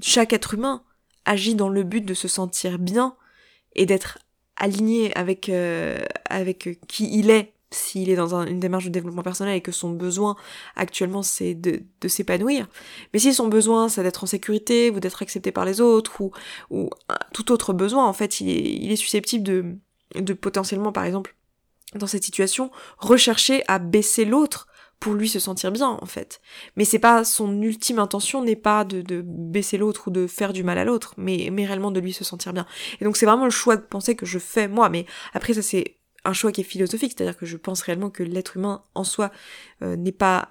chaque 0.00 0.32
être 0.32 0.54
humain 0.54 0.84
agit 1.24 1.56
dans 1.56 1.68
le 1.68 1.82
but 1.82 2.04
de 2.04 2.14
se 2.14 2.28
sentir 2.28 2.78
bien 2.78 3.16
et 3.74 3.86
d'être 3.86 4.20
aligné 4.54 5.12
avec 5.16 5.48
euh, 5.48 5.98
avec 6.26 6.78
qui 6.86 7.18
il 7.18 7.30
est 7.30 7.55
s'il 7.70 8.10
est 8.10 8.16
dans 8.16 8.34
une 8.34 8.60
démarche 8.60 8.84
de 8.84 8.90
développement 8.90 9.22
personnel 9.22 9.56
et 9.56 9.60
que 9.60 9.72
son 9.72 9.90
besoin 9.90 10.36
actuellement 10.76 11.22
c'est 11.22 11.54
de, 11.54 11.82
s'épanouir. 12.08 12.68
Mais 13.12 13.18
si 13.18 13.34
son 13.34 13.48
besoin 13.48 13.88
c'est 13.88 14.02
d'être 14.02 14.24
en 14.24 14.26
sécurité 14.26 14.90
ou 14.90 15.00
d'être 15.00 15.22
accepté 15.22 15.52
par 15.52 15.64
les 15.64 15.80
autres 15.80 16.20
ou, 16.20 16.30
ou 16.70 16.90
tout 17.32 17.52
autre 17.52 17.72
besoin, 17.72 18.06
en 18.06 18.12
fait, 18.12 18.40
il 18.40 18.90
est, 18.90 18.96
susceptible 18.96 19.44
de, 19.44 19.76
de 20.14 20.32
potentiellement, 20.32 20.92
par 20.92 21.04
exemple, 21.04 21.36
dans 21.94 22.06
cette 22.06 22.24
situation, 22.24 22.70
rechercher 22.98 23.62
à 23.68 23.78
baisser 23.78 24.24
l'autre 24.24 24.66
pour 25.00 25.12
lui 25.12 25.28
se 25.28 25.38
sentir 25.38 25.72
bien 25.72 25.98
en 26.00 26.06
fait. 26.06 26.40
Mais 26.76 26.86
c'est 26.86 26.98
pas 26.98 27.22
son 27.22 27.60
ultime 27.60 27.98
intention 27.98 28.42
n'est 28.42 28.56
pas 28.56 28.84
de, 28.84 29.02
de 29.02 29.22
baisser 29.22 29.76
l'autre 29.76 30.08
ou 30.08 30.10
de 30.10 30.26
faire 30.26 30.54
du 30.54 30.64
mal 30.64 30.78
à 30.78 30.84
l'autre, 30.84 31.12
mais, 31.18 31.50
mais 31.52 31.66
réellement 31.66 31.90
de 31.90 32.00
lui 32.00 32.14
se 32.14 32.24
sentir 32.24 32.54
bien. 32.54 32.66
Et 33.00 33.04
donc 33.04 33.16
c'est 33.18 33.26
vraiment 33.26 33.44
le 33.44 33.50
choix 33.50 33.76
de 33.76 33.82
penser 33.82 34.16
que 34.16 34.24
je 34.24 34.38
fais 34.38 34.68
moi, 34.68 34.88
mais 34.88 35.04
après 35.34 35.52
ça 35.52 35.60
c'est 35.60 35.98
un 36.26 36.32
choix 36.32 36.52
qui 36.52 36.60
est 36.60 36.64
philosophique, 36.64 37.14
c'est-à-dire 37.16 37.36
que 37.36 37.46
je 37.46 37.56
pense 37.56 37.82
réellement 37.82 38.10
que 38.10 38.22
l'être 38.22 38.56
humain 38.56 38.82
en 38.94 39.04
soi 39.04 39.30
euh, 39.82 39.96
n'est 39.96 40.12
pas 40.12 40.48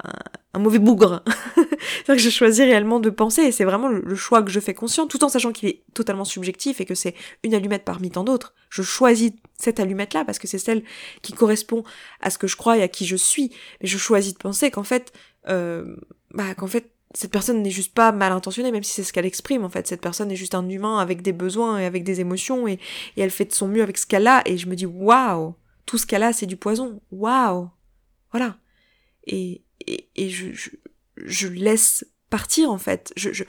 un, 0.54 0.60
mauvais 0.60 0.80
bougre. 0.80 1.24
c'est-à-dire 1.56 2.16
que 2.16 2.18
je 2.18 2.30
choisis 2.30 2.64
réellement 2.64 3.00
de 3.00 3.10
penser 3.10 3.42
et 3.42 3.52
c'est 3.52 3.66
vraiment 3.66 3.90
le, 3.90 4.16
choix 4.16 4.42
que 4.42 4.52
je 4.52 4.60
fais 4.60 4.74
conscient, 4.74 5.06
tout 5.06 5.24
en 5.24 5.30
sachant 5.30 5.52
qu'il 5.52 5.70
est 5.70 5.84
totalement 5.94 6.26
subjectif 6.26 6.80
et 6.80 6.86
que 6.86 6.96
c'est 6.96 7.14
une 7.44 7.54
allumette 7.54 7.84
parmi 7.84 8.10
tant 8.10 8.24
d'autres. 8.24 8.54
Je 8.70 8.82
choisis 8.82 9.32
cette 9.58 9.80
allumette-là 9.80 10.24
parce 10.24 10.40
que 10.40 10.48
c'est 10.48 10.58
celle 10.58 10.84
qui 11.22 11.34
correspond 11.34 11.84
à 12.22 12.30
ce 12.30 12.38
que 12.38 12.48
je 12.48 12.56
crois 12.56 12.78
et 12.78 12.82
à 12.82 12.88
qui 12.88 13.06
je 13.06 13.18
suis. 13.18 13.52
Mais 13.82 13.88
je 13.88 13.98
choisis 13.98 14.34
de 14.34 14.40
penser 14.40 14.72
qu'en 14.72 14.84
fait, 14.84 15.12
euh, 15.50 15.96
bah 16.32 16.56
qu'en 16.56 16.68
fait 16.68 16.90
cette 17.14 17.32
personne 17.32 17.62
n'est 17.62 17.72
juste 17.72 17.94
pas 17.94 18.12
mal 18.12 18.34
intentionnée, 18.34 18.72
même 18.72 18.84
si 18.84 18.92
c'est 18.92 19.04
ce 19.04 19.14
qu'elle 19.14 19.26
exprime, 19.26 19.64
en 19.64 19.70
fait. 19.70 19.88
Cette 19.88 20.02
personne 20.02 20.32
est 20.32 20.36
juste 20.36 20.54
un 20.54 20.68
humain 20.68 21.00
avec 21.00 21.22
des 21.22 21.32
besoins 21.32 21.80
et 21.80 21.86
avec 21.86 22.04
des 22.04 22.20
émotions, 22.20 22.68
et, 22.68 22.74
et 23.16 23.22
elle 23.22 23.32
fait 23.32 23.46
de 23.46 23.54
son 23.54 23.70
mieux 23.70 23.82
avec 23.82 23.98
ce 23.98 24.06
qu'elle 24.06 24.28
a, 24.28 24.42
et 24.46 24.58
je 24.58 24.68
me 24.68 24.76
dis, 24.76 24.86
waouh! 24.86 25.56
Tout 25.86 25.98
ce 25.98 26.06
qu'elle 26.06 26.24
a, 26.24 26.34
c'est 26.34 26.46
du 26.46 26.58
poison. 26.58 27.02
Waouh 27.12 27.70
Voilà. 28.32 28.58
Et, 29.26 29.64
et, 29.86 30.10
et 30.16 30.30
je, 30.30 30.52
je, 30.54 30.70
je, 31.18 31.48
laisse 31.48 32.06
partir, 32.30 32.72
en 32.72 32.78
fait. 32.78 33.14
Je, 33.16 33.32
je, 33.32 33.44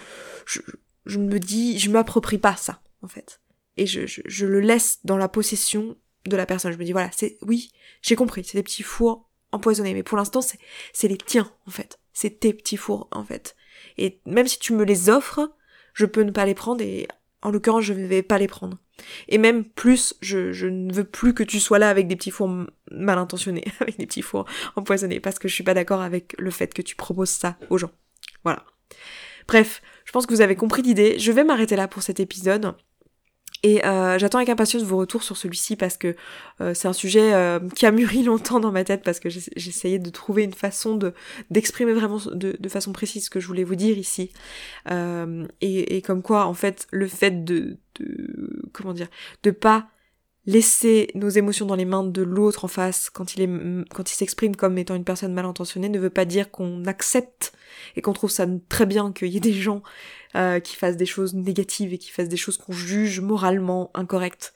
je, 0.46 0.60
je 1.04 1.18
me 1.18 1.38
dis, 1.38 1.78
je 1.78 1.90
m'approprie 1.90 2.38
pas 2.38 2.56
ça, 2.56 2.82
en 3.02 3.08
fait. 3.08 3.40
Et 3.76 3.86
je, 3.86 4.06
je, 4.06 4.22
je, 4.24 4.46
le 4.46 4.60
laisse 4.60 5.00
dans 5.04 5.16
la 5.16 5.28
possession 5.28 5.96
de 6.26 6.36
la 6.36 6.46
personne. 6.46 6.72
Je 6.72 6.78
me 6.78 6.84
dis, 6.84 6.92
voilà, 6.92 7.10
c'est, 7.12 7.38
oui, 7.42 7.72
j'ai 8.02 8.16
compris, 8.16 8.44
c'est 8.44 8.58
des 8.58 8.62
petits 8.62 8.82
fours 8.82 9.28
empoisonnés, 9.52 9.94
mais 9.94 10.02
pour 10.02 10.16
l'instant, 10.16 10.40
c'est, 10.40 10.58
c'est 10.92 11.08
les 11.08 11.18
tiens, 11.18 11.52
en 11.66 11.70
fait. 11.70 11.98
C'est 12.12 12.40
tes 12.40 12.52
petits 12.52 12.76
fours, 12.76 13.08
en 13.12 13.24
fait. 13.24 13.56
Et 13.98 14.20
même 14.26 14.46
si 14.46 14.58
tu 14.58 14.72
me 14.72 14.84
les 14.84 15.08
offres, 15.08 15.52
je 15.92 16.06
peux 16.06 16.22
ne 16.22 16.30
pas 16.30 16.46
les 16.46 16.54
prendre 16.54 16.82
et 16.82 17.08
en 17.42 17.50
l'occurrence, 17.50 17.84
je 17.84 17.92
ne 17.92 18.06
vais 18.06 18.22
pas 18.22 18.38
les 18.38 18.48
prendre. 18.48 18.78
Et 19.28 19.38
même 19.38 19.64
plus, 19.64 20.14
je, 20.20 20.66
ne 20.66 20.92
veux 20.92 21.04
plus 21.04 21.34
que 21.34 21.42
tu 21.42 21.60
sois 21.60 21.78
là 21.78 21.90
avec 21.90 22.08
des 22.08 22.16
petits 22.16 22.30
fours 22.30 22.48
mal 22.90 23.18
intentionnés, 23.18 23.64
avec 23.80 23.98
des 23.98 24.06
petits 24.06 24.22
fours 24.22 24.46
empoisonnés, 24.76 25.20
parce 25.20 25.38
que 25.38 25.48
je 25.48 25.54
suis 25.54 25.64
pas 25.64 25.74
d'accord 25.74 26.00
avec 26.00 26.34
le 26.38 26.50
fait 26.50 26.72
que 26.72 26.82
tu 26.82 26.96
proposes 26.96 27.30
ça 27.30 27.56
aux 27.70 27.78
gens. 27.78 27.90
Voilà. 28.44 28.64
Bref, 29.48 29.82
je 30.04 30.12
pense 30.12 30.26
que 30.26 30.34
vous 30.34 30.40
avez 30.40 30.56
compris 30.56 30.82
l'idée. 30.82 31.18
Je 31.18 31.32
vais 31.32 31.44
m'arrêter 31.44 31.76
là 31.76 31.88
pour 31.88 32.02
cet 32.02 32.20
épisode. 32.20 32.74
Et 33.62 33.84
euh, 33.84 34.18
j'attends 34.18 34.38
avec 34.38 34.48
impatience 34.48 34.82
vos 34.82 34.98
retours 34.98 35.22
sur 35.22 35.36
celui-ci 35.36 35.76
parce 35.76 35.96
que 35.96 36.14
euh, 36.60 36.74
c'est 36.74 36.88
un 36.88 36.92
sujet 36.92 37.34
euh, 37.34 37.58
qui 37.74 37.86
a 37.86 37.90
mûri 37.90 38.22
longtemps 38.24 38.60
dans 38.60 38.72
ma 38.72 38.84
tête 38.84 39.02
parce 39.02 39.20
que 39.20 39.28
j'essayais 39.28 39.98
de 39.98 40.10
trouver 40.10 40.44
une 40.44 40.54
façon 40.54 40.96
de 40.96 41.14
d'exprimer 41.50 41.92
vraiment 41.92 42.18
de, 42.18 42.56
de, 42.58 42.68
façon 42.68 42.92
précise 42.92 43.26
ce 43.26 43.30
que 43.30 43.40
je 43.40 43.46
voulais 43.46 43.64
vous 43.64 43.74
dire 43.76 43.98
ici. 43.98 44.30
Et, 44.88 45.96
et, 45.96 46.02
comme 46.02 46.22
quoi, 46.22 46.46
en 46.46 46.54
fait, 46.54 46.86
le 46.90 47.08
fait 47.08 47.44
de, 47.44 47.78
de 47.98 48.68
comment 48.72 48.92
dire, 48.92 49.08
de 49.42 49.50
pas 49.50 49.88
laisser 50.46 51.10
nos 51.14 51.28
émotions 51.28 51.66
dans 51.66 51.74
les 51.74 51.84
mains 51.84 52.04
de 52.04 52.22
l'autre 52.22 52.64
en 52.64 52.68
face 52.68 53.10
quand 53.10 53.34
il 53.34 53.42
est 53.42 53.84
quand 53.92 54.10
il 54.10 54.14
s'exprime 54.14 54.54
comme 54.54 54.78
étant 54.78 54.94
une 54.94 55.04
personne 55.04 55.32
mal 55.32 55.44
intentionnée 55.44 55.88
ne 55.88 55.98
veut 55.98 56.10
pas 56.10 56.24
dire 56.24 56.52
qu'on 56.52 56.84
accepte 56.84 57.52
et 57.96 58.02
qu'on 58.02 58.12
trouve 58.12 58.30
ça 58.30 58.46
très 58.68 58.86
bien 58.86 59.12
qu'il 59.12 59.28
y 59.28 59.36
ait 59.36 59.40
des 59.40 59.52
gens 59.52 59.82
euh, 60.36 60.60
qui 60.60 60.76
fassent 60.76 60.96
des 60.96 61.06
choses 61.06 61.34
négatives 61.34 61.92
et 61.92 61.98
qui 61.98 62.10
fassent 62.10 62.28
des 62.28 62.36
choses 62.36 62.58
qu'on 62.58 62.72
juge 62.72 63.20
moralement 63.20 63.90
incorrectes. 63.94 64.52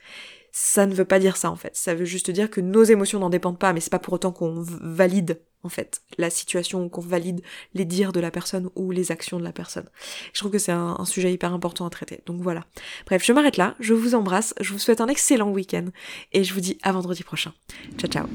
Ça 0.52 0.86
ne 0.86 0.94
veut 0.94 1.04
pas 1.04 1.18
dire 1.18 1.36
ça 1.36 1.50
en 1.50 1.56
fait. 1.56 1.76
Ça 1.76 1.94
veut 1.94 2.04
juste 2.04 2.30
dire 2.30 2.50
que 2.50 2.60
nos 2.60 2.82
émotions 2.82 3.18
n'en 3.18 3.30
dépendent 3.30 3.58
pas, 3.58 3.72
mais 3.72 3.80
c'est 3.80 3.90
pas 3.90 3.98
pour 3.98 4.14
autant 4.14 4.32
qu'on 4.32 4.62
valide 4.62 5.40
en 5.62 5.68
fait 5.68 6.02
la 6.18 6.30
situation, 6.30 6.88
qu'on 6.88 7.00
valide 7.00 7.42
les 7.74 7.84
dires 7.84 8.12
de 8.12 8.20
la 8.20 8.30
personne 8.30 8.68
ou 8.74 8.90
les 8.90 9.12
actions 9.12 9.38
de 9.38 9.44
la 9.44 9.52
personne. 9.52 9.88
Je 10.32 10.40
trouve 10.40 10.52
que 10.52 10.58
c'est 10.58 10.72
un, 10.72 11.04
sujet 11.04 11.32
hyper 11.32 11.52
important 11.52 11.86
à 11.86 11.90
traiter. 11.90 12.22
Donc 12.26 12.40
voilà. 12.40 12.64
Bref, 13.06 13.24
je 13.24 13.32
m'arrête 13.32 13.56
là. 13.56 13.74
Je 13.80 13.94
vous 13.94 14.14
embrasse. 14.14 14.54
Je 14.60 14.72
vous 14.72 14.78
souhaite 14.78 15.00
un 15.00 15.08
excellent 15.08 15.50
week-end 15.50 15.86
et 16.32 16.44
je 16.44 16.54
vous 16.54 16.60
dis 16.60 16.78
à 16.82 16.92
vendredi 16.92 17.22
prochain. 17.22 17.52
Ciao 17.98 18.10
ciao. 18.10 18.26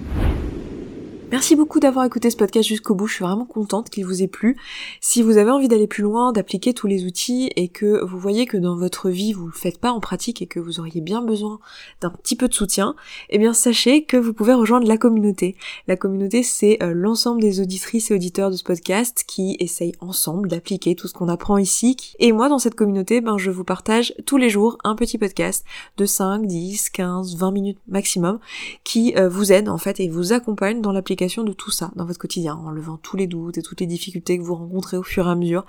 Merci 1.32 1.56
beaucoup 1.56 1.80
d'avoir 1.80 2.06
écouté 2.06 2.30
ce 2.30 2.38
podcast 2.38 2.70
jusqu'au 2.70 2.94
bout, 2.94 3.08
je 3.08 3.16
suis 3.16 3.24
vraiment 3.24 3.46
contente 3.46 3.90
qu'il 3.90 4.06
vous 4.06 4.22
ait 4.22 4.28
plu. 4.28 4.58
Si 5.02 5.24
vous 5.24 5.38
avez 5.38 5.50
envie 5.50 5.68
d'aller 5.68 5.88
plus 5.88 6.04
loin, 6.04 6.32
d'appliquer 6.32 6.76
tous 6.76 6.86
les 6.86 7.04
outils 7.04 7.50
et 7.56 7.68
que 7.68 8.06
vous 8.06 8.20
voyez 8.20 8.46
que 8.46 8.58
dans 8.58 8.76
votre 8.76 9.10
vie 9.10 9.34
vous 9.34 9.48
le 9.48 9.52
faites 9.52 9.80
pas 9.80 9.92
en 9.92 10.00
pratique 10.00 10.44
et 10.44 10.46
que 10.46 10.60
vous 10.60 10.80
auriez 10.80 11.02
bien 11.02 11.24
besoin 11.24 11.60
d'un 12.00 12.12
petit 12.12 12.36
peu 12.36 12.48
de 12.48 12.54
soutien, 12.54 12.96
eh 13.32 13.40
bien 13.40 13.54
sachez 13.54 14.04
que 14.04 14.18
vous 14.18 14.34
pouvez 14.34 14.54
rejoindre 14.54 14.88
la 14.88 14.98
communauté. 14.98 15.56
La 15.88 15.96
communauté 15.96 16.44
c'est 16.44 16.78
euh, 16.84 16.94
l'ensemble 16.94 17.42
des 17.42 17.60
auditrices 17.60 18.12
et 18.12 18.14
auditeurs 18.14 18.52
de 18.52 18.56
ce 18.56 18.64
podcast 18.64 19.24
qui 19.28 19.58
essayent 19.60 19.96
ensemble 20.02 20.48
d'appliquer 20.48 20.94
tout 20.94 21.08
ce 21.08 21.14
qu'on 21.14 21.28
apprend 21.28 21.58
ici. 21.58 21.98
Et 22.20 22.34
moi 22.34 22.50
dans 22.50 22.60
cette 22.60 22.76
communauté, 22.76 23.22
ben 23.22 23.40
je 23.40 23.50
vous 23.50 23.64
partage 23.64 24.14
tous 24.28 24.38
les 24.38 24.52
jours 24.52 24.78
un 24.84 24.96
petit 24.96 25.18
podcast 25.18 25.66
de 25.98 26.06
5, 26.06 26.46
10, 26.46 26.92
15, 26.92 27.36
20 27.36 27.52
minutes 27.52 27.80
maximum 27.88 28.38
qui 28.84 29.16
euh, 29.18 29.28
vous 29.28 29.52
aide 29.52 29.70
en 29.70 29.80
fait 29.80 30.00
et 30.00 30.08
vous 30.08 30.32
accompagne 30.32 30.82
dans 30.82 30.92
de 31.15 31.54
tout 31.54 31.71
ça 31.71 31.91
dans 31.95 32.06
votre 32.06 32.19
quotidien, 32.19 32.56
en 32.56 32.71
levant 32.71 32.97
tous 32.97 33.17
les 33.17 33.28
doutes 33.28 33.58
et 33.58 33.62
toutes 33.62 33.80
les 33.80 33.88
difficultés 33.88 34.38
que 34.38 34.43
vous 34.43 34.56
rencontrez 34.56 34.97
au 34.97 35.04
fur 35.04 35.28
et 35.28 35.32
à 35.32 35.36
mesure, 35.36 35.65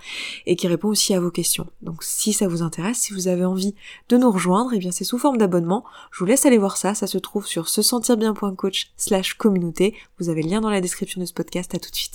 et 0.47 0.57
qui 0.57 0.67
répond 0.69 0.89
aussi 0.89 1.15
à 1.15 1.21
vos 1.21 1.31
questions. 1.31 1.67
Donc 1.83 2.03
si 2.03 2.33
ça 2.33 2.49
vous 2.49 2.63
intéresse, 2.63 2.99
si 2.99 3.13
vous 3.13 3.29
avez 3.29 3.45
envie 3.45 3.75
de 4.09 4.17
nous 4.17 4.31
rejoindre, 4.31 4.73
et 4.73 4.77
eh 4.77 4.79
bien 4.79 4.93
c'est 4.93 5.05
sous 5.05 5.19
forme 5.19 5.39
d'abonnement. 5.39 5.85
Je 6.13 6.19
vous 6.19 6.27
laisse 6.27 6.47
aller 6.47 6.59
voir 6.59 6.77
ça, 6.77 6.95
ça 6.95 7.07
se 7.07 7.19
trouve 7.19 7.47
sur 7.47 7.69
se 7.69 7.83
sentir 7.83 8.17
bien.coach 8.17 8.93
slash 8.97 9.35
communauté. 9.35 9.95
Vous 10.19 10.29
avez 10.29 10.43
le 10.43 10.51
lien 10.51 10.61
dans 10.61 10.71
la 10.71 10.81
description 10.81 11.21
de 11.21 11.27
ce 11.27 11.33
podcast, 11.33 11.75
à 11.75 11.79
tout 11.79 11.91
de 11.91 11.97
suite. 11.97 12.15